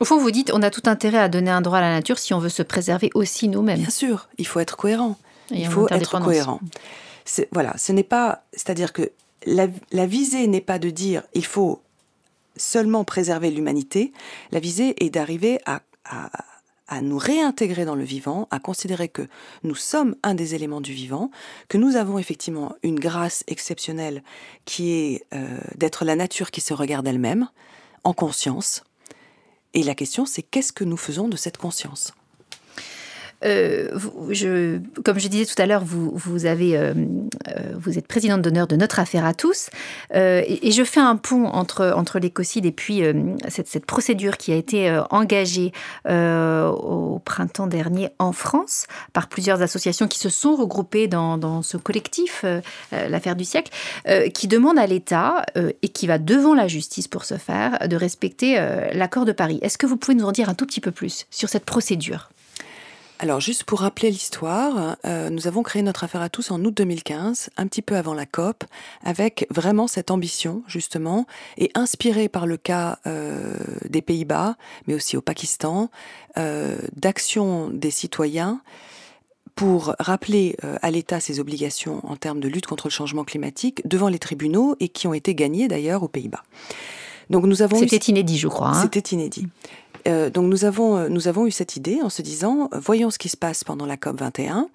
Au 0.00 0.04
fond, 0.04 0.18
vous 0.18 0.30
dites, 0.30 0.50
on 0.52 0.62
a 0.62 0.70
tout 0.70 0.82
intérêt 0.86 1.18
à 1.18 1.28
donner 1.28 1.50
un 1.50 1.60
droit 1.60 1.78
à 1.78 1.82
la 1.82 1.90
nature 1.90 2.18
si 2.18 2.34
on 2.34 2.38
veut 2.38 2.48
se 2.48 2.62
préserver 2.62 3.10
aussi 3.14 3.48
nous-mêmes. 3.48 3.78
Bien 3.78 3.90
sûr, 3.90 4.28
il 4.38 4.46
faut 4.46 4.60
être 4.60 4.76
cohérent. 4.76 5.16
il 5.50 5.66
faut 5.66 5.88
être 5.88 6.20
cohérent. 6.20 6.60
Voilà, 7.52 7.76
ce 7.76 7.92
n'est 7.92 8.04
pas, 8.04 8.44
c'est-à-dire 8.52 8.92
que 8.92 9.10
la, 9.46 10.06
visée 10.06 10.46
n'est 10.46 10.60
pas 10.60 10.78
de 10.78 10.90
dire 10.90 11.22
il 11.34 11.44
faut 11.44 11.80
seulement 12.56 13.04
préserver 13.04 13.50
l'humanité, 13.50 14.12
la 14.50 14.60
visée 14.60 15.02
est 15.04 15.10
d'arriver 15.10 15.58
à, 15.66 15.80
nous 17.02 17.18
réintégrer 17.18 17.84
dans 17.84 17.94
le 17.96 18.04
vivant, 18.04 18.46
à 18.50 18.60
considérer 18.60 19.08
que 19.08 19.26
nous 19.64 19.74
sommes 19.74 20.14
un 20.22 20.34
des 20.34 20.54
éléments 20.54 20.80
du 20.80 20.92
vivant, 20.92 21.30
que 21.68 21.78
nous 21.78 21.96
avons 21.96 22.18
effectivement 22.18 22.74
une 22.82 23.00
grâce 23.00 23.42
exceptionnelle 23.48 24.22
qui 24.64 24.92
est 24.92 25.26
euh, 25.34 25.58
d'être 25.76 26.04
la 26.04 26.16
nature 26.16 26.50
qui 26.50 26.60
se 26.60 26.72
regarde 26.72 27.06
elle-même, 27.06 27.48
en 28.04 28.12
conscience. 28.12 28.84
Et 29.74 29.82
la 29.82 29.96
question, 29.96 30.26
c'est 30.26 30.42
qu'est-ce 30.42 30.72
que 30.72 30.84
nous 30.84 30.96
faisons 30.96 31.28
de 31.28 31.36
cette 31.36 31.58
conscience? 31.58 32.14
Euh, 33.44 34.78
comme 35.04 35.18
je 35.18 35.28
disais 35.28 35.44
tout 35.44 35.60
à 35.60 35.66
l'heure, 35.66 35.82
euh, 35.82 36.10
euh, 36.74 36.94
vous 37.78 37.98
êtes 37.98 38.06
présidente 38.06 38.42
d'honneur 38.42 38.66
de 38.66 38.76
notre 38.76 38.98
affaire 38.98 39.24
à 39.24 39.34
tous. 39.34 39.68
Et, 40.14 40.70
je 40.72 40.84
fais 40.84 41.00
un 41.00 41.16
pont 41.16 41.46
entre, 41.46 42.18
l'écocide 42.18 42.66
et 42.66 42.72
puis 42.72 43.02
cette, 43.48 43.86
procédure 43.86 44.36
qui 44.36 44.52
a 44.52 44.56
été 44.56 45.00
engagée 45.10 45.72
au 46.06 47.20
printemps 47.24 47.66
dernier 47.66 48.10
en 48.18 48.32
France 48.32 48.86
par 49.12 49.28
plusieurs 49.28 49.62
associations 49.62 50.08
qui 50.08 50.18
se 50.18 50.28
sont 50.28 50.56
regroupées 50.56 51.08
dans 51.08 51.62
ce 51.62 51.76
collectif, 51.76 52.44
l'affaire 52.92 53.36
du 53.36 53.44
siècle, 53.44 53.72
qui 54.34 54.48
demande 54.48 54.78
à 54.78 54.86
l'État 54.86 55.44
et 55.82 55.88
qui 55.88 56.06
va 56.06 56.18
devant 56.18 56.54
la 56.54 56.68
justice 56.68 57.08
pour 57.08 57.24
ce 57.24 57.36
faire 57.36 57.88
de 57.88 57.96
respecter 57.96 58.56
l'accord 58.92 59.24
de 59.24 59.32
Paris. 59.32 59.58
Est-ce 59.62 59.78
que 59.78 59.86
vous 59.86 59.96
pouvez 59.96 60.14
nous 60.14 60.24
en 60.24 60.32
dire 60.32 60.48
un 60.48 60.54
tout 60.54 60.66
petit 60.66 60.80
peu 60.80 60.90
plus 60.90 61.26
sur 61.30 61.48
cette 61.48 61.64
procédure? 61.64 62.30
Alors 63.18 63.40
juste 63.40 63.64
pour 63.64 63.80
rappeler 63.80 64.10
l'histoire, 64.10 64.96
euh, 65.06 65.30
nous 65.30 65.46
avons 65.46 65.62
créé 65.62 65.82
notre 65.82 66.04
affaire 66.04 66.20
à 66.20 66.28
tous 66.28 66.50
en 66.50 66.62
août 66.62 66.74
2015, 66.76 67.48
un 67.56 67.66
petit 67.66 67.80
peu 67.80 67.96
avant 67.96 68.12
la 68.12 68.26
COP, 68.26 68.64
avec 69.02 69.46
vraiment 69.50 69.86
cette 69.86 70.10
ambition 70.10 70.62
justement, 70.66 71.26
et 71.56 71.70
inspiré 71.74 72.28
par 72.28 72.46
le 72.46 72.58
cas 72.58 72.98
euh, 73.06 73.56
des 73.88 74.02
Pays-Bas, 74.02 74.56
mais 74.86 74.94
aussi 74.94 75.16
au 75.16 75.22
Pakistan, 75.22 75.90
euh, 76.36 76.76
d'action 76.94 77.70
des 77.70 77.90
citoyens 77.90 78.60
pour 79.54 79.94
rappeler 79.98 80.54
à 80.82 80.90
l'État 80.90 81.18
ses 81.18 81.40
obligations 81.40 82.06
en 82.06 82.16
termes 82.16 82.40
de 82.40 82.48
lutte 82.48 82.66
contre 82.66 82.88
le 82.88 82.90
changement 82.90 83.24
climatique 83.24 83.80
devant 83.88 84.10
les 84.10 84.18
tribunaux 84.18 84.76
et 84.80 84.90
qui 84.90 85.06
ont 85.06 85.14
été 85.14 85.34
gagnées 85.34 85.66
d'ailleurs 85.66 86.02
aux 86.02 86.08
Pays-Bas. 86.08 86.42
Donc 87.30 87.44
nous 87.44 87.62
avons 87.62 87.78
c'était 87.78 87.96
inédit, 87.96 88.38
je 88.38 88.48
crois. 88.48 88.68
Hein. 88.68 88.82
C'était 88.82 89.14
inédit. 89.14 89.48
Euh, 90.06 90.30
donc 90.30 90.46
nous 90.46 90.64
avons, 90.64 90.96
euh, 90.96 91.08
nous 91.08 91.28
avons 91.28 91.46
eu 91.46 91.50
cette 91.50 91.76
idée 91.76 92.00
en 92.02 92.10
se 92.10 92.22
disant, 92.22 92.68
euh, 92.72 92.78
voyons 92.78 93.10
ce 93.10 93.18
qui 93.18 93.28
se 93.28 93.36
passe 93.36 93.64
pendant 93.64 93.86
la 93.86 93.96
COP 93.96 94.20
21. 94.20 94.68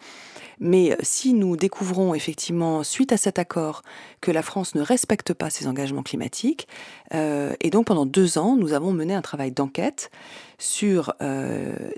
Mais 0.63 0.95
si 1.01 1.33
nous 1.33 1.57
découvrons 1.57 2.13
effectivement, 2.13 2.83
suite 2.83 3.11
à 3.11 3.17
cet 3.17 3.39
accord, 3.39 3.81
que 4.19 4.29
la 4.29 4.43
France 4.43 4.75
ne 4.75 4.81
respecte 4.81 5.33
pas 5.33 5.49
ses 5.49 5.65
engagements 5.65 6.03
climatiques, 6.03 6.67
et 7.11 7.69
donc 7.71 7.87
pendant 7.87 8.05
deux 8.05 8.37
ans, 8.37 8.55
nous 8.55 8.73
avons 8.73 8.91
mené 8.91 9.15
un 9.15 9.23
travail 9.23 9.51
d'enquête 9.51 10.11
sur 10.59 11.15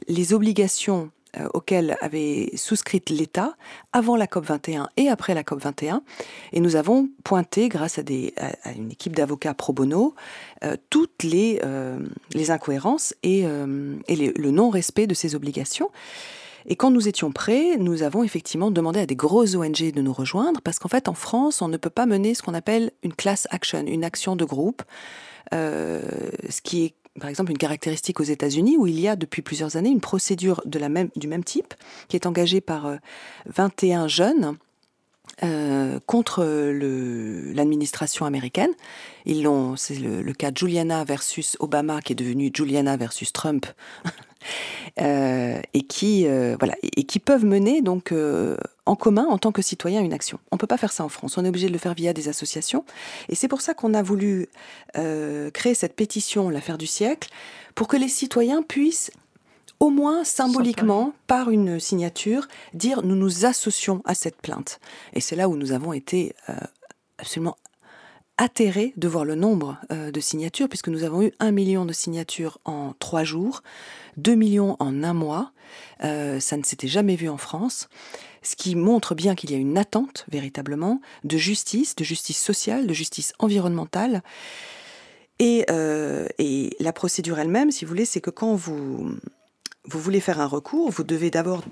les 0.07 0.33
obligations 0.33 1.11
euh, 1.39 1.47
auquel 1.53 1.97
avait 2.01 2.51
souscrit 2.55 3.01
l'État 3.09 3.55
avant 3.91 4.15
la 4.15 4.27
COP 4.27 4.45
21 4.45 4.89
et 4.97 5.09
après 5.09 5.33
la 5.33 5.43
COP 5.43 5.61
21. 5.61 6.03
Et 6.51 6.59
nous 6.59 6.75
avons 6.75 7.09
pointé, 7.23 7.69
grâce 7.69 7.99
à, 7.99 8.03
une 8.75 8.91
équipe 8.91 9.15
d'avocats 9.15 9.53
pro 9.53 9.73
bono, 9.73 10.15
euh, 10.63 10.75
toutes 10.89 11.23
les, 11.23 11.61
les 12.33 12.51
incohérences 12.51 13.13
et, 13.23 13.41
et 13.41 14.15
le 14.15 14.51
non-respect 14.51 15.07
de 15.07 15.13
ces 15.13 15.35
obligations. 15.35 15.89
Et 16.65 16.75
quand 16.75 16.91
nous 16.91 17.07
étions 17.07 17.31
prêts, 17.31 17.77
nous 17.77 18.03
avons 18.03 18.23
effectivement 18.23 18.71
demandé 18.71 18.99
à 18.99 19.05
des 19.05 19.15
grosses 19.15 19.55
ONG 19.55 19.91
de 19.91 20.01
nous 20.01 20.13
rejoindre 20.13 20.61
parce 20.61 20.79
qu'en 20.79 20.89
fait, 20.89 21.07
en 21.09 21.13
France, 21.13 21.61
on 21.61 21.67
ne 21.67 21.77
peut 21.77 21.89
pas 21.89 22.05
mener 22.05 22.33
ce 22.33 22.41
qu'on 22.41 22.53
appelle 22.53 22.91
une 23.03 23.13
class 23.13 23.47
action, 23.51 23.83
une 23.85 24.03
action 24.03 24.35
de 24.35 24.45
groupe, 24.45 24.83
euh, 25.53 26.01
ce 26.49 26.61
qui 26.61 26.85
est 26.85 26.93
par 27.19 27.29
exemple 27.29 27.51
une 27.51 27.57
caractéristique 27.57 28.19
aux 28.19 28.23
États-Unis 28.23 28.77
où 28.77 28.87
il 28.87 28.99
y 28.99 29.07
a 29.07 29.15
depuis 29.15 29.41
plusieurs 29.41 29.75
années 29.75 29.89
une 29.89 30.01
procédure 30.01 30.61
de 30.65 30.79
la 30.79 30.89
même, 30.89 31.09
du 31.15 31.27
même 31.27 31.43
type 31.43 31.73
qui 32.07 32.15
est 32.15 32.25
engagée 32.25 32.61
par 32.61 32.97
21 33.45 34.05
euh, 34.05 34.07
jeunes 34.07 34.57
euh, 35.43 35.99
contre 36.05 36.43
l'administration 37.53 38.25
américaine. 38.25 38.71
C'est 39.25 39.95
le, 39.95 40.21
le, 40.21 40.33
cas 40.33 40.51
Juliana 40.53 41.03
versus 41.03 41.55
Obama 41.59 42.01
qui 42.01 42.13
est 42.13 42.15
devenu 42.15 42.51
Juliana 42.53 42.97
versus 42.97 43.31
Trump 43.31 43.65
Euh, 45.01 45.59
et 45.73 45.81
qui 45.81 46.27
euh, 46.27 46.55
voilà 46.59 46.75
et 46.83 47.03
qui 47.03 47.17
peuvent 47.17 47.45
mener 47.45 47.81
donc 47.81 48.11
euh, 48.11 48.57
en 48.85 48.95
commun 48.95 49.25
en 49.29 49.37
tant 49.37 49.51
que 49.51 49.61
citoyen 49.61 50.01
une 50.01 50.13
action. 50.13 50.39
On 50.51 50.57
peut 50.57 50.67
pas 50.67 50.77
faire 50.77 50.91
ça 50.91 51.03
en 51.03 51.09
France. 51.09 51.37
On 51.37 51.45
est 51.45 51.49
obligé 51.49 51.67
de 51.67 51.73
le 51.73 51.79
faire 51.79 51.93
via 51.93 52.13
des 52.13 52.27
associations 52.27 52.85
et 53.29 53.35
c'est 53.35 53.47
pour 53.47 53.61
ça 53.61 53.73
qu'on 53.73 53.93
a 53.93 54.01
voulu 54.01 54.49
créer 54.93 55.73
cette 55.73 55.95
pétition, 55.95 56.49
l'affaire 56.49 56.77
du 56.77 56.87
siècle, 56.87 57.29
pour 57.75 57.87
que 57.87 57.97
les 57.97 58.09
citoyens 58.09 58.61
puissent 58.61 59.11
au 59.79 59.89
moins 59.89 60.23
symboliquement, 60.23 61.13
par 61.27 61.49
une 61.49 61.79
signature, 61.79 62.47
dire 62.73 63.03
nous 63.03 63.15
nous 63.15 63.45
associons 63.45 64.01
à 64.05 64.15
cette 64.15 64.41
plainte. 64.41 64.79
Et 65.13 65.21
c'est 65.21 65.35
là 65.35 65.49
où 65.49 65.55
nous 65.55 65.71
avons 65.71 65.93
été 65.93 66.35
absolument 67.17 67.55
atterré 68.37 68.93
de 68.97 69.07
voir 69.07 69.25
le 69.25 69.35
nombre 69.35 69.77
euh, 69.91 70.11
de 70.11 70.19
signatures, 70.19 70.67
puisque 70.67 70.87
nous 70.87 71.03
avons 71.03 71.21
eu 71.21 71.31
un 71.39 71.51
million 71.51 71.85
de 71.85 71.93
signatures 71.93 72.59
en 72.65 72.93
trois 72.99 73.23
jours, 73.23 73.61
2 74.17 74.35
millions 74.35 74.75
en 74.79 75.03
un 75.03 75.13
mois. 75.13 75.51
Euh, 76.03 76.39
ça 76.39 76.57
ne 76.57 76.63
s'était 76.63 76.87
jamais 76.87 77.15
vu 77.15 77.29
en 77.29 77.37
France, 77.37 77.89
ce 78.43 78.55
qui 78.55 78.75
montre 78.75 79.15
bien 79.15 79.35
qu'il 79.35 79.51
y 79.51 79.55
a 79.55 79.57
une 79.57 79.77
attente 79.77 80.25
véritablement 80.29 81.01
de 81.23 81.37
justice, 81.37 81.95
de 81.95 82.03
justice 82.03 82.41
sociale, 82.41 82.87
de 82.87 82.93
justice 82.93 83.33
environnementale. 83.39 84.21
Et, 85.39 85.65
euh, 85.71 86.27
la 86.79 86.93
procédure 86.93 87.39
elle-même, 87.39 87.71
si 87.71 87.85
vous 87.85 87.89
voulez, 87.89 88.05
c'est 88.05 88.21
que 88.21 88.29
quand 88.29 88.55
vous, 88.55 89.15
vous 89.85 89.99
voulez 89.99 90.19
faire 90.19 90.39
un 90.39 90.45
recours, 90.45 90.91
vous 90.91 91.03
devez 91.03 91.31
d'abord 91.31 91.63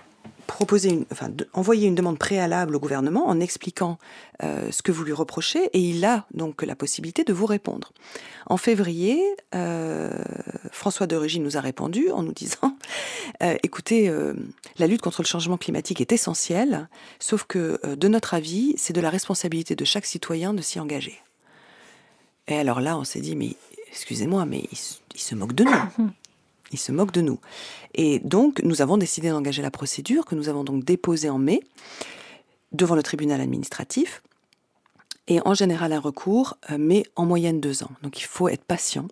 proposer 0.52 1.06
enfin, 1.12 1.32
envoyer 1.54 1.88
une 1.88 1.96
demande 1.96 2.20
préalable 2.20 2.76
au 2.76 2.80
gouvernement 2.80 3.28
en 3.28 3.40
expliquant 3.40 3.98
euh, 4.44 4.72
ce 4.72 4.82
que 4.82 4.92
vous 4.92 5.04
lui 5.04 5.14
reprochez 5.14 5.66
et 5.74 5.80
il 5.80 6.04
a 6.06 6.26
donc 6.34 6.62
la 6.62 6.76
possibilité 6.76 7.24
de 7.24 7.34
vous 7.34 7.46
répondre. 7.46 7.94
En 8.48 8.58
février, 8.58 9.24
euh, 9.56 10.12
François 10.72 11.08
de 11.08 11.16
Rugy 11.16 11.40
nous 11.40 11.58
a 11.58 11.62
répondu 11.62 12.12
en 12.12 12.24
nous 12.24 12.34
disant 12.34 12.78
euh, 13.44 13.56
écoutez, 13.64 14.12
la 14.78 14.88
lutte 14.88 15.02
contre 15.02 15.22
le 15.22 15.28
changement 15.28 15.58
climatique 15.58 16.02
est 16.02 16.12
essentielle, 16.12 16.90
sauf 17.20 17.46
que 17.46 17.80
de 17.96 18.08
notre 18.08 18.34
avis, 18.34 18.76
c'est 18.78 18.94
de 18.94 19.02
la 19.02 19.10
responsabilité 19.10 19.76
de 19.76 19.86
chaque 19.86 20.06
citoyen 20.06 20.54
de 20.54 20.62
s'y 20.62 20.80
engager. 20.80 21.20
Et 22.48 22.58
alors 22.58 22.82
là, 22.82 22.98
on 22.98 23.04
s'est 23.04 23.22
dit 23.22 23.36
mais 23.36 23.56
excusez-moi, 23.90 24.46
mais 24.46 24.68
il, 24.72 24.78
il 25.16 25.20
se 25.20 25.36
moque 25.36 25.54
de 25.54 25.64
nous. 25.64 26.10
Il 26.72 26.80
se 26.80 26.92
moque 26.92 27.12
de 27.12 27.22
nous. 27.22 27.40
Et 27.94 28.20
donc, 28.20 28.62
nous 28.64 28.82
avons 28.82 28.98
décidé 28.98 29.30
d'engager 29.30 29.62
la 29.62 29.72
procédure 29.72 30.26
que 30.26 30.36
nous 30.36 30.50
avons 30.50 30.64
donc 30.64 30.84
déposée 30.84 31.30
en 31.30 31.38
mai 31.38 31.62
devant 32.72 32.96
le 32.96 33.04
tribunal 33.04 33.42
administratif. 33.42 34.22
Et 35.28 35.40
en 35.46 35.54
général, 35.54 35.94
un 35.94 36.00
recours 36.00 36.58
euh, 36.72 36.78
met 36.78 37.04
en 37.16 37.26
moyenne 37.26 37.62
deux 37.62 37.84
ans. 37.84 37.92
Donc, 38.02 38.20
il 38.20 38.26
faut 38.26 38.50
être 38.50 38.66
patient. 38.66 39.08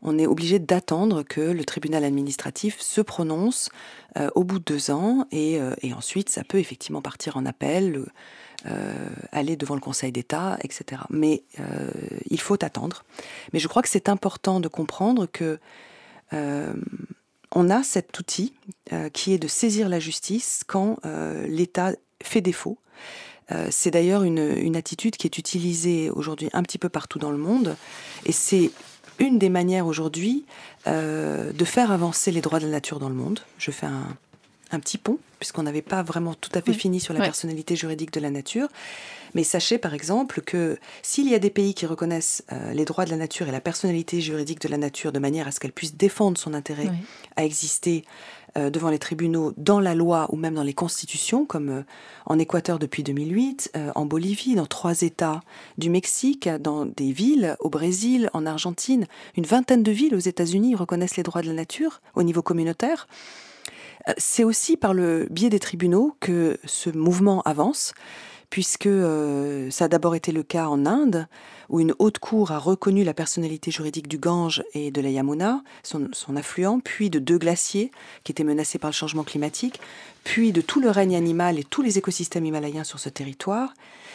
On 0.00 0.18
est 0.18 0.26
obligé 0.26 0.58
d'attendre 0.58 1.22
que 1.22 1.40
le 1.40 1.64
tribunal 1.64 2.04
administratif 2.04 2.80
se 2.80 3.00
prononce 3.00 3.68
euh, 4.16 4.30
au 4.34 4.44
bout 4.44 4.58
de 4.58 4.64
deux 4.64 4.90
ans. 4.90 5.26
Euh, 5.34 5.74
et, 5.82 5.92
ensuite, 5.92 6.30
ça 6.30 6.44
peut 6.44 6.58
effectivement 6.58 7.02
partir 7.02 7.36
en 7.36 7.44
appel, 7.46 8.04
aller 9.32 9.56
devant 9.56 9.74
le 9.74 9.80
Conseil 9.80 10.12
d'État, 10.12 10.58
etc. 10.62 11.00
Mais 11.08 11.44
il 12.28 12.38
faut 12.38 12.62
attendre. 12.62 13.04
Mais 13.54 13.58
je 13.58 13.68
crois 13.68 13.80
que 13.80 13.88
c'est 13.88 14.10
important 14.10 14.60
de 14.60 14.68
comprendre 14.68 15.24
que 15.24 15.58
euh, 16.32 16.72
on 17.52 17.70
a 17.70 17.82
cet 17.82 18.18
outil 18.18 18.54
euh, 18.92 19.08
qui 19.08 19.32
est 19.32 19.38
de 19.38 19.48
saisir 19.48 19.88
la 19.88 19.98
justice 19.98 20.62
quand 20.66 20.98
euh, 21.04 21.46
l'État 21.48 21.92
fait 22.22 22.40
défaut. 22.40 22.78
c'est 23.70 23.90
d'ailleurs 23.90 24.22
une, 24.22 24.76
attitude 24.76 25.16
qui 25.16 25.26
est 25.26 25.36
utilisée 25.36 26.08
aujourd'hui 26.10 26.48
un 26.52 26.62
petit 26.62 26.78
peu 26.78 26.88
partout 26.88 27.18
dans 27.18 27.32
le 27.32 27.36
monde, 27.36 27.76
et 28.24 28.30
c'est 28.30 28.70
une 29.18 29.38
des 29.38 29.48
manières 29.48 29.88
aujourd'hui 29.88 30.44
de 30.86 31.64
faire 31.64 31.90
avancer 31.90 32.30
les 32.30 32.42
droits 32.42 32.60
de 32.60 32.66
la 32.66 32.70
nature 32.70 33.00
dans 33.00 33.08
le 33.08 33.16
monde. 33.16 33.40
Je 33.58 33.72
fais 33.72 33.86
un, 33.86 34.16
petit 34.78 34.98
pont, 34.98 35.18
puisqu'on 35.38 35.64
n'avait 35.64 35.82
pas 35.82 36.02
vraiment 36.02 36.34
tout 36.34 36.50
à 36.54 36.60
fait 36.60 36.72
fini 36.72 37.00
sur 37.00 37.14
la 37.14 37.20
personnalité 37.20 37.74
juridique 37.76 38.12
de 38.12 38.20
la 38.20 38.30
nature. 38.30 38.68
Mais 39.34 39.44
sachez 39.44 39.78
par 39.78 39.94
exemple 39.94 40.40
que 40.40 40.78
s'il 41.02 41.28
y 41.28 41.34
a 41.34 41.38
des 41.38 41.50
pays 41.50 41.74
qui 41.74 41.86
reconnaissent 41.86 42.44
euh, 42.52 42.72
les 42.72 42.84
droits 42.84 43.04
de 43.04 43.10
la 43.10 43.16
nature 43.16 43.48
et 43.48 43.52
la 43.52 43.60
personnalité 43.60 44.20
juridique 44.20 44.60
de 44.60 44.68
la 44.68 44.76
nature 44.76 45.12
de 45.12 45.18
manière 45.18 45.46
à 45.46 45.52
ce 45.52 45.60
qu'elle 45.60 45.72
puisse 45.72 45.94
défendre 45.94 46.38
son 46.38 46.54
intérêt 46.54 46.90
à 47.36 47.44
exister 47.44 48.04
euh, 48.58 48.70
devant 48.70 48.90
les 48.90 48.98
tribunaux, 48.98 49.52
dans 49.56 49.78
la 49.78 49.94
loi 49.94 50.26
ou 50.30 50.36
même 50.36 50.54
dans 50.54 50.64
les 50.64 50.74
constitutions, 50.74 51.44
comme 51.44 51.68
euh, 51.68 51.82
en 52.26 52.38
Équateur 52.38 52.80
depuis 52.80 53.04
2008, 53.04 53.72
en 53.94 54.06
Bolivie, 54.06 54.56
dans 54.56 54.66
trois 54.66 55.02
États 55.02 55.40
du 55.78 55.90
Mexique, 55.90 56.48
dans 56.48 56.86
des 56.86 57.12
villes 57.12 57.56
au 57.60 57.70
Brésil, 57.70 58.30
en 58.32 58.46
Argentine, 58.46 59.06
une 59.36 59.46
vingtaine 59.46 59.82
de 59.82 59.92
villes 59.92 60.14
aux 60.14 60.18
États-Unis 60.18 60.74
reconnaissent 60.74 61.16
les 61.16 61.22
droits 61.22 61.42
de 61.42 61.48
la 61.48 61.54
nature 61.54 62.00
au 62.14 62.22
niveau 62.22 62.42
communautaire. 62.42 63.06
C'est 64.16 64.44
aussi 64.44 64.76
par 64.76 64.94
le 64.94 65.26
biais 65.30 65.50
des 65.50 65.58
tribunaux 65.58 66.16
que 66.20 66.58
ce 66.64 66.90
mouvement 66.90 67.42
avance 67.42 67.92
puisque 68.50 68.86
euh, 68.86 69.70
ça 69.70 69.84
a 69.84 69.88
d'abord 69.88 70.16
été 70.16 70.32
le 70.32 70.42
cas 70.42 70.66
en 70.66 70.84
Inde, 70.84 71.28
où 71.68 71.78
une 71.78 71.94
haute 72.00 72.18
cour 72.18 72.50
a 72.50 72.58
reconnu 72.58 73.04
la 73.04 73.14
personnalité 73.14 73.70
juridique 73.70 74.08
du 74.08 74.18
Gange 74.18 74.64
et 74.74 74.90
de 74.90 75.00
la 75.00 75.10
Yamuna, 75.10 75.62
son, 75.84 76.36
affluent, 76.36 76.80
puis 76.80 77.10
de 77.10 77.20
deux 77.20 77.38
glaciers 77.38 77.92
qui 78.24 78.32
étaient 78.32 78.42
menacés 78.42 78.78
par 78.78 78.90
le 78.90 78.94
changement 78.94 79.22
climatique, 79.22 79.80
puis 80.24 80.50
de 80.50 80.60
tout 80.60 80.80
le 80.80 80.90
règne 80.90 81.14
animal 81.14 81.60
et 81.60 81.64
tous 81.64 81.80
les 81.80 81.96
écosystèmes 81.96 82.44
himalayens 82.44 82.82
sur 82.82 82.98
ce 82.98 83.08
territoire. 83.08 83.72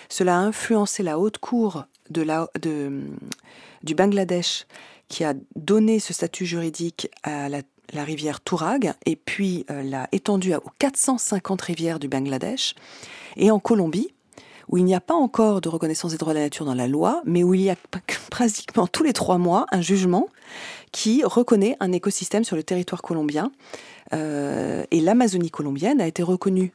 Cela 0.10 0.36
a 0.36 0.40
influencé 0.40 1.02
la 1.02 1.18
haute 1.18 1.38
cour 1.38 1.86
du 2.10 3.96
Bangladesh, 3.96 4.68
qui 5.08 5.24
a 5.24 5.34
donné 5.56 6.00
ce 6.00 6.14
statut 6.14 6.46
juridique 6.46 7.10
à 7.24 7.48
la 7.48 7.62
la 7.94 8.04
rivière 8.04 8.42
Tourag 8.42 8.94
et 9.06 9.16
puis 9.16 9.66
euh, 9.70 9.84
l'a 9.84 10.08
étendue 10.12 10.54
aux 10.56 10.72
450 10.80 11.62
rivières 11.62 12.00
du 12.00 12.08
Bangladesh. 12.08 12.76
Et 13.38 13.52
en 13.52 13.60
Colombie, 13.60 14.14
où 14.70 14.78
il 14.78 14.86
n'y 14.86 14.96
a 14.96 15.02
pas 15.02 15.14
encore 15.14 15.62
de 15.62 15.70
reconnaissance 15.70 16.12
des 16.12 16.18
droits 16.18 16.34
de 16.34 16.40
la 16.40 16.46
nature 16.46 16.66
dans 16.66 16.74
la 16.74 16.88
loi, 16.88 17.22
mais 17.26 17.44
où 17.44 17.54
il 17.54 17.62
y 17.62 17.70
a 17.70 17.76
pratiquement 18.32 18.88
tous 18.88 19.04
les 19.04 19.14
trois 19.14 19.38
mois 19.38 19.66
un 19.72 19.82
jugement 19.82 20.28
qui 20.92 21.24
reconnaît 21.24 21.76
un 21.80 21.92
écosystème 21.92 22.44
sur 22.44 22.56
le 22.56 22.64
territoire 22.64 23.02
colombien. 23.02 23.52
Euh, 24.14 24.84
et 24.92 25.02
l'Amazonie 25.02 25.52
colombienne 25.52 26.00
a 26.00 26.08
été 26.08 26.24
reconnue 26.24 26.72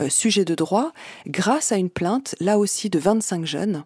euh, 0.00 0.08
sujet 0.08 0.44
de 0.44 0.54
droit 0.54 0.92
grâce 1.26 1.72
à 1.72 1.76
une 1.76 1.90
plainte, 1.90 2.34
là 2.40 2.58
aussi 2.58 2.90
de 2.90 2.98
25 2.98 3.44
jeunes, 3.44 3.84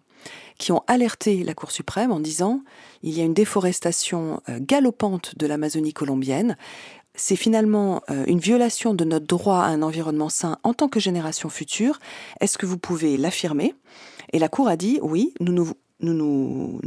qui 0.57 0.71
ont 0.71 0.83
alerté 0.87 1.43
la 1.43 1.53
Cour 1.53 1.71
suprême 1.71 2.11
en 2.11 2.19
disant 2.19 2.61
il 3.03 3.17
y 3.17 3.21
a 3.21 3.23
une 3.23 3.33
déforestation 3.33 4.41
euh, 4.49 4.59
galopante 4.59 5.37
de 5.37 5.47
l'Amazonie 5.47 5.93
colombienne 5.93 6.57
c'est 7.19 7.35
finalement 7.35 8.01
euh, 8.09 8.23
une 8.27 8.39
violation 8.39 8.93
de 8.93 9.03
notre 9.03 9.27
droit 9.27 9.59
à 9.59 9.67
un 9.67 9.81
environnement 9.81 10.29
sain 10.29 10.57
en 10.63 10.73
tant 10.73 10.87
que 10.87 10.99
génération 10.99 11.49
future. 11.49 11.99
Est-ce 12.39 12.57
que 12.57 12.65
vous 12.65 12.77
pouvez 12.77 13.17
l'affirmer? 13.17 13.75
Et 14.31 14.39
la 14.39 14.47
Cour 14.47 14.67
a 14.67 14.77
dit 14.77 14.99
oui, 15.01 15.33
nous 15.39 15.75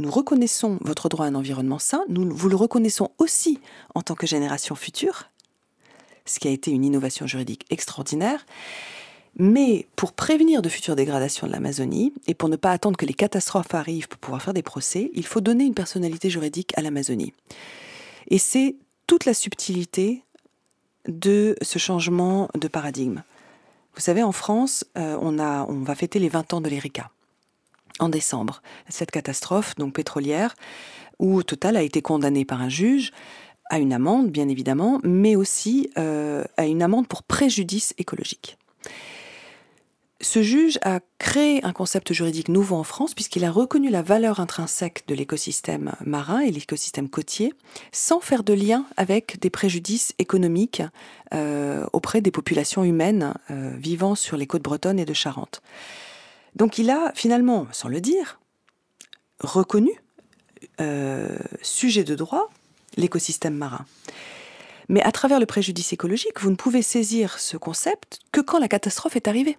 reconnaissons 0.09 0.79
votre 0.81 1.07
droit 1.07 1.25
à 1.25 1.29
un 1.29 1.35
environnement 1.35 1.79
sain, 1.79 2.03
nous 2.09 2.35
vous 2.35 2.49
le 2.49 2.55
reconnaissons 2.55 3.11
aussi 3.19 3.59
en 3.95 4.01
tant 4.01 4.15
que 4.15 4.27
génération 4.27 4.75
future, 4.75 5.29
ce 6.25 6.39
qui 6.39 6.47
a 6.47 6.51
été 6.51 6.71
une 6.71 6.83
innovation 6.83 7.27
juridique 7.27 7.65
extraordinaire. 7.69 8.45
Mais 9.37 9.87
pour 9.95 10.13
prévenir 10.13 10.61
de 10.61 10.69
futures 10.69 10.95
dégradations 10.95 11.47
de 11.47 11.51
l'Amazonie 11.51 12.13
et 12.27 12.35
pour 12.35 12.49
ne 12.49 12.55
pas 12.55 12.71
attendre 12.71 12.97
que 12.97 13.05
les 13.05 13.15
catastrophes 13.15 13.73
arrivent 13.73 14.07
pour 14.07 14.19
pouvoir 14.19 14.41
faire 14.41 14.53
des 14.53 14.61
procès, 14.61 15.09
il 15.13 15.25
faut 15.25 15.41
donner 15.41 15.63
une 15.63 15.73
personnalité 15.73 16.29
juridique 16.29 16.71
à 16.77 16.81
l'Amazonie. 16.81 17.33
Et 18.27 18.37
c'est 18.37 18.75
toute 19.07 19.25
la 19.25 19.33
subtilité 19.33 20.21
de 21.07 21.55
ce 21.61 21.79
changement 21.79 22.47
de 22.53 22.67
paradigme. 22.67 23.23
Vous 23.95 24.01
savez, 24.01 24.23
en 24.23 24.31
France, 24.31 24.85
euh, 24.97 25.17
on, 25.19 25.83
va 25.83 25.95
fêter 25.95 26.19
les 26.19 26.29
20 26.29 26.53
ans 26.53 26.61
de 26.61 26.69
l'Erika 26.69 27.09
en 27.99 28.09
décembre. 28.09 28.61
Cette 28.89 29.11
catastrophe, 29.11 29.75
donc 29.75 29.93
pétrolière, 29.93 30.55
où 31.19 31.43
Total 31.43 31.75
a 31.75 31.81
été 31.81 32.01
condamné 32.01 32.45
par 32.45 32.61
un 32.61 32.69
juge 32.69 33.11
à 33.69 33.79
une 33.79 33.93
amende, 33.93 34.29
bien 34.29 34.47
évidemment, 34.49 34.99
mais 35.03 35.35
aussi 35.35 35.89
à 35.95 36.65
une 36.65 36.81
amende 36.81 37.07
pour 37.07 37.23
préjudice 37.23 37.93
écologique. 37.97 38.57
Ce 40.23 40.41
juge 40.41 40.79
a 40.83 41.01
créé 41.19 41.63
un 41.65 41.73
concept 41.73 42.13
juridique 42.13 42.47
nouveau 42.47 42.77
en 42.77 42.85
France 42.85 43.13
puisqu'il 43.13 43.43
a 43.43 43.51
reconnu 43.51 43.89
la 43.89 44.01
valeur 44.01 44.39
intrinsèque 44.39 45.03
de 45.07 45.15
l'écosystème 45.15 45.95
marin 46.05 46.39
et 46.39 46.49
l'écosystème 46.49 47.09
côtier 47.09 47.53
sans 47.91 48.21
faire 48.21 48.43
de 48.43 48.53
lien 48.53 48.85
avec 48.95 49.37
des 49.41 49.49
préjudices 49.49 50.13
économiques 50.19 50.81
euh, 51.33 51.85
auprès 51.91 52.21
des 52.21 52.31
populations 52.31 52.85
humaines 52.85 53.33
euh, 53.51 53.73
vivant 53.77 54.15
sur 54.15 54.37
les 54.37 54.47
côtes 54.47 54.63
bretonnes 54.63 54.97
et 54.97 55.03
de 55.03 55.13
Charente. 55.13 55.61
Donc 56.55 56.77
il 56.77 56.89
a 56.89 57.11
finalement, 57.15 57.67
sans 57.73 57.89
le 57.89 57.99
dire, 57.99 58.39
reconnu, 59.41 59.91
euh, 60.79 61.37
sujet 61.61 62.05
de 62.05 62.15
droit, 62.15 62.49
l'écosystème 62.95 63.55
marin. 63.55 63.85
Mais 64.87 65.01
à 65.01 65.11
travers 65.11 65.41
le 65.41 65.45
préjudice 65.45 65.91
écologique, 65.91 66.39
vous 66.39 66.49
ne 66.49 66.55
pouvez 66.55 66.81
saisir 66.81 67.39
ce 67.39 67.57
concept 67.57 68.19
que 68.31 68.39
quand 68.39 68.59
la 68.59 68.69
catastrophe 68.69 69.17
est 69.17 69.27
arrivée. 69.27 69.57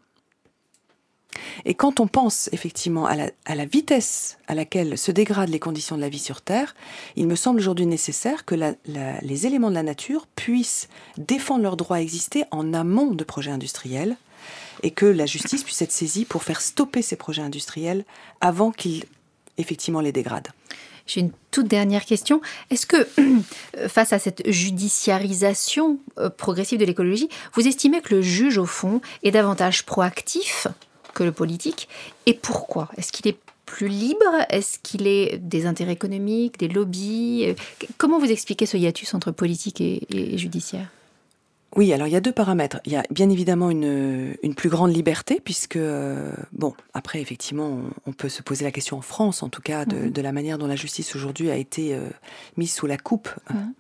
Et 1.65 1.75
quand 1.75 2.01
on 2.01 2.07
pense 2.07 2.49
effectivement 2.53 3.07
à 3.07 3.17
la, 3.17 3.65
vitesse 3.65 4.39
à 4.47 4.55
laquelle 4.55 4.99
se 4.99 5.11
dégradent 5.11 5.51
les 5.51 5.59
conditions 5.59 5.97
de 5.97 6.01
la 6.01 6.09
vie 6.09 6.19
sur 6.19 6.41
Terre, 6.41 6.75
il 7.17 7.27
me 7.27 7.37
semble 7.37 7.59
aujourd'hui 7.59 7.87
nécessaire 7.87 8.45
que 8.45 8.55
les 8.55 9.47
éléments 9.47 9.71
de 9.71 9.75
la 9.75 9.83
nature 9.83 10.27
puissent 10.35 10.89
défendre 11.19 11.63
leur 11.63 11.77
droit 11.77 11.99
à 11.99 12.01
exister 12.01 12.45
en 12.51 12.75
amont 12.75 13.13
de 13.13 13.25
projets 13.25 13.51
industriels 13.51 14.17
et 14.83 14.91
que 14.91 15.07
la 15.07 15.27
justice 15.27 15.63
puisse 15.63 15.83
être 15.83 15.93
saisie 15.93 16.25
pour 16.25 16.43
faire 16.43 16.61
stopper 16.61 17.03
ces 17.03 17.17
projets 17.17 17.43
industriels 17.43 18.05
avant 18.41 18.71
qu'ils 18.71 19.05
effectivement 19.57 20.01
les 20.01 20.13
dégradent. 20.13 20.49
J'ai 21.07 21.21
une 21.21 21.33
toute 21.51 21.69
dernière 21.69 22.05
question. 22.05 22.41
Est-ce 22.71 22.87
que, 22.87 23.07
face 23.89 24.13
à 24.13 24.19
cette 24.19 24.51
judiciarisation 24.51 25.99
euh, 26.19 26.31
progressive 26.31 26.79
de 26.79 26.85
l'écologie, 26.85 27.29
vous 27.53 27.67
estimez 27.67 28.01
que 28.01 28.15
le 28.15 28.23
juge, 28.23 28.59
au 28.59 28.65
fond, 28.65 29.01
est 29.23 29.31
davantage 29.31 29.85
proactif 29.85 30.67
que 31.15 31.25
le 31.25 31.33
politique. 31.33 31.89
Et 32.27 32.35
pourquoi? 32.35 32.89
Est-ce 32.97 33.13
qu'il 33.13 33.29
est 33.29 33.39
plus 33.67 33.89
libre? 33.89 34.45
Est-ce 34.51 34.79
qu'il 34.83 35.07
est 35.07 35.39
des 35.39 35.67
intérêts 35.67 35.93
économiques, 35.93 36.59
des 36.59 36.69
lobbies? 36.69 37.55
Comment 37.99 38.19
vous 38.19 38.31
expliquez 38.31 38.67
ce 38.67 38.77
hiatus 38.77 39.15
entre 39.15 39.31
politique 39.31 39.81
et, 39.81 40.37
judiciaire? 40.37 40.89
Oui, 41.77 41.93
alors 41.93 42.07
il 42.07 42.13
y 42.13 42.17
a 42.17 42.21
deux 42.21 42.33
paramètres. 42.33 42.81
Il 42.85 42.93
y 42.93 42.97
a 42.97 43.03
bien 43.11 43.29
évidemment 43.31 43.71
une, 43.71 44.37
une 44.43 44.55
plus 44.55 44.69
grande 44.69 44.95
liberté, 44.95 45.41
puisque, 45.43 45.77
euh, 45.77 46.33
bon, 46.53 46.73
après, 46.93 47.21
effectivement, 47.21 47.81
on, 48.07 48.13
peut 48.13 48.29
se 48.29 48.43
poser 48.43 48.65
la 48.65 48.71
question 48.71 48.99
en 48.99 49.03
France, 49.03 49.43
en 49.43 49.49
tout 49.49 49.63
cas, 49.63 49.85
de, 49.85 49.97
mhm. 49.97 50.23
la 50.23 50.33
manière 50.33 50.59
dont 50.59 50.69
la 50.69 50.77
justice 50.77 51.17
aujourd'hui 51.17 51.51
a 51.51 51.57
été 51.57 51.95
euh, 51.95 52.09
mise 52.57 52.73
sous 52.73 52.87
la 52.87 52.97
coupe. 52.97 53.29
Mhm. 53.51 53.75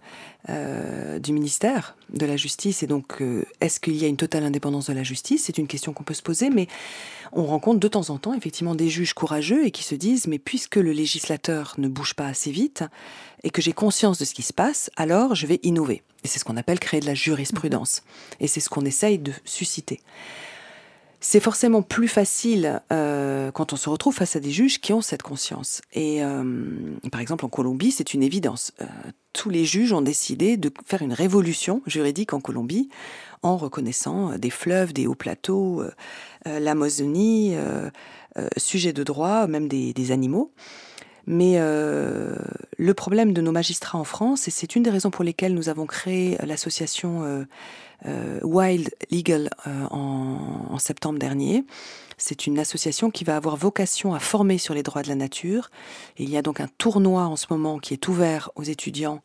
Euh, 0.50 1.18
du 1.18 1.32
ministère 1.32 1.96
de 2.12 2.26
la 2.26 2.36
Justice. 2.36 2.82
Et 2.82 2.86
donc, 2.86 3.22
est-ce 3.62 3.80
qu'il 3.80 3.96
y 3.96 4.04
a 4.04 4.08
une 4.08 4.18
totale 4.18 4.44
indépendance 4.44 4.88
de 4.88 4.92
la 4.92 5.02
justice? 5.02 5.44
C'est 5.44 5.56
une 5.56 5.66
question 5.66 5.94
qu'on 5.94 6.02
peut 6.02 6.12
se 6.12 6.20
poser, 6.20 6.50
mais 6.50 6.66
on 7.32 7.46
rencontre 7.46 7.80
de 7.80 7.88
temps 7.88 8.10
en 8.10 8.18
temps 8.18 8.34
effectivement 8.34 8.74
des 8.74 8.90
juges 8.90 9.14
courageux 9.14 9.64
et 9.64 9.70
qui 9.70 9.84
se 9.84 9.94
disent, 9.94 10.26
mais 10.26 10.38
puisque 10.38 10.76
le 10.76 10.92
législateur 10.92 11.72
ne 11.78 11.88
bouge 11.88 12.12
pas 12.12 12.26
assez 12.26 12.50
vite 12.50 12.84
et 13.42 13.48
que 13.48 13.62
j'ai 13.62 13.72
conscience 13.72 14.18
de 14.18 14.26
ce 14.26 14.34
qui 14.34 14.42
se 14.42 14.52
passe, 14.52 14.90
alors 14.96 15.34
je 15.34 15.46
vais 15.46 15.60
innover. 15.62 16.02
Et 16.24 16.28
c'est 16.28 16.38
ce 16.38 16.44
qu'on 16.44 16.56
appelle 16.56 16.80
créer 16.80 17.00
de 17.00 17.06
la 17.06 17.14
jurisprudence. 17.14 18.02
Et 18.40 18.48
c'est 18.48 18.60
ce 18.60 18.68
qu'on 18.68 18.84
essaye 18.84 19.18
de 19.18 19.32
susciter 19.44 20.00
c'est 21.26 21.40
forcément 21.40 21.80
plus 21.80 22.06
facile 22.06 22.82
euh, 22.92 23.50
quand 23.50 23.72
on 23.72 23.76
se 23.76 23.88
retrouve 23.88 24.14
face 24.14 24.36
à 24.36 24.40
des 24.40 24.50
juges 24.50 24.78
qui 24.78 24.92
ont 24.92 25.00
cette 25.00 25.22
conscience. 25.22 25.80
Et 25.94 26.22
euh, 26.22 26.44
par 27.10 27.22
exemple, 27.22 27.46
en 27.46 27.48
Colombie, 27.48 27.92
c'est 27.92 28.12
une 28.12 28.22
évidence. 28.22 28.72
Euh, 28.82 28.84
tous 29.32 29.48
les 29.48 29.64
juges 29.64 29.94
ont 29.94 30.02
décidé 30.02 30.58
de 30.58 30.70
faire 30.84 31.00
une 31.00 31.14
révolution 31.14 31.80
juridique 31.86 32.34
en 32.34 32.40
Colombie 32.40 32.90
en 33.42 33.56
reconnaissant 33.56 34.36
des 34.36 34.50
fleuves, 34.50 34.92
des 34.92 35.06
hauts 35.06 35.14
plateaux, 35.14 35.82
l'Amazonie, 36.46 37.54
sujet 38.56 38.92
de 38.94 39.02
droit, 39.02 39.46
même 39.46 39.68
des 39.68 40.12
animaux. 40.12 40.52
Mais 41.26 41.54
euh, 41.56 42.36
le 42.76 42.94
problème 42.94 43.32
de 43.32 43.40
nos 43.40 43.52
magistrats 43.52 43.98
en 43.98 44.04
France, 44.04 44.46
et 44.48 44.50
c'est 44.50 44.76
une 44.76 44.82
des 44.82 44.90
raisons 44.90 45.10
pour 45.10 45.24
lesquelles 45.24 45.54
nous 45.54 45.68
avons 45.68 45.86
créé 45.86 46.36
l'association 46.44 47.24
euh, 47.24 47.44
euh, 48.06 48.40
Wild 48.42 48.90
Legal 49.10 49.48
en, 49.90 50.78
septembre 50.78 51.18
dernier, 51.18 51.64
c'est 52.18 52.46
une 52.46 52.58
association 52.58 53.10
qui 53.10 53.24
va 53.24 53.36
avoir 53.36 53.56
vocation 53.56 54.12
à 54.14 54.18
former 54.18 54.58
sur 54.58 54.74
les 54.74 54.82
droits 54.82 55.02
de 55.02 55.08
la 55.08 55.14
nature. 55.14 55.70
Il 56.18 56.28
y 56.28 56.36
a 56.36 56.42
donc 56.42 56.60
un 56.60 56.68
tournoi 56.78 57.22
en 57.22 57.36
ce 57.36 57.46
moment 57.50 57.78
qui 57.78 57.94
est 57.94 58.08
ouvert 58.08 58.50
aux 58.56 58.64
étudiants 58.64 59.22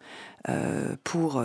pour 1.03 1.43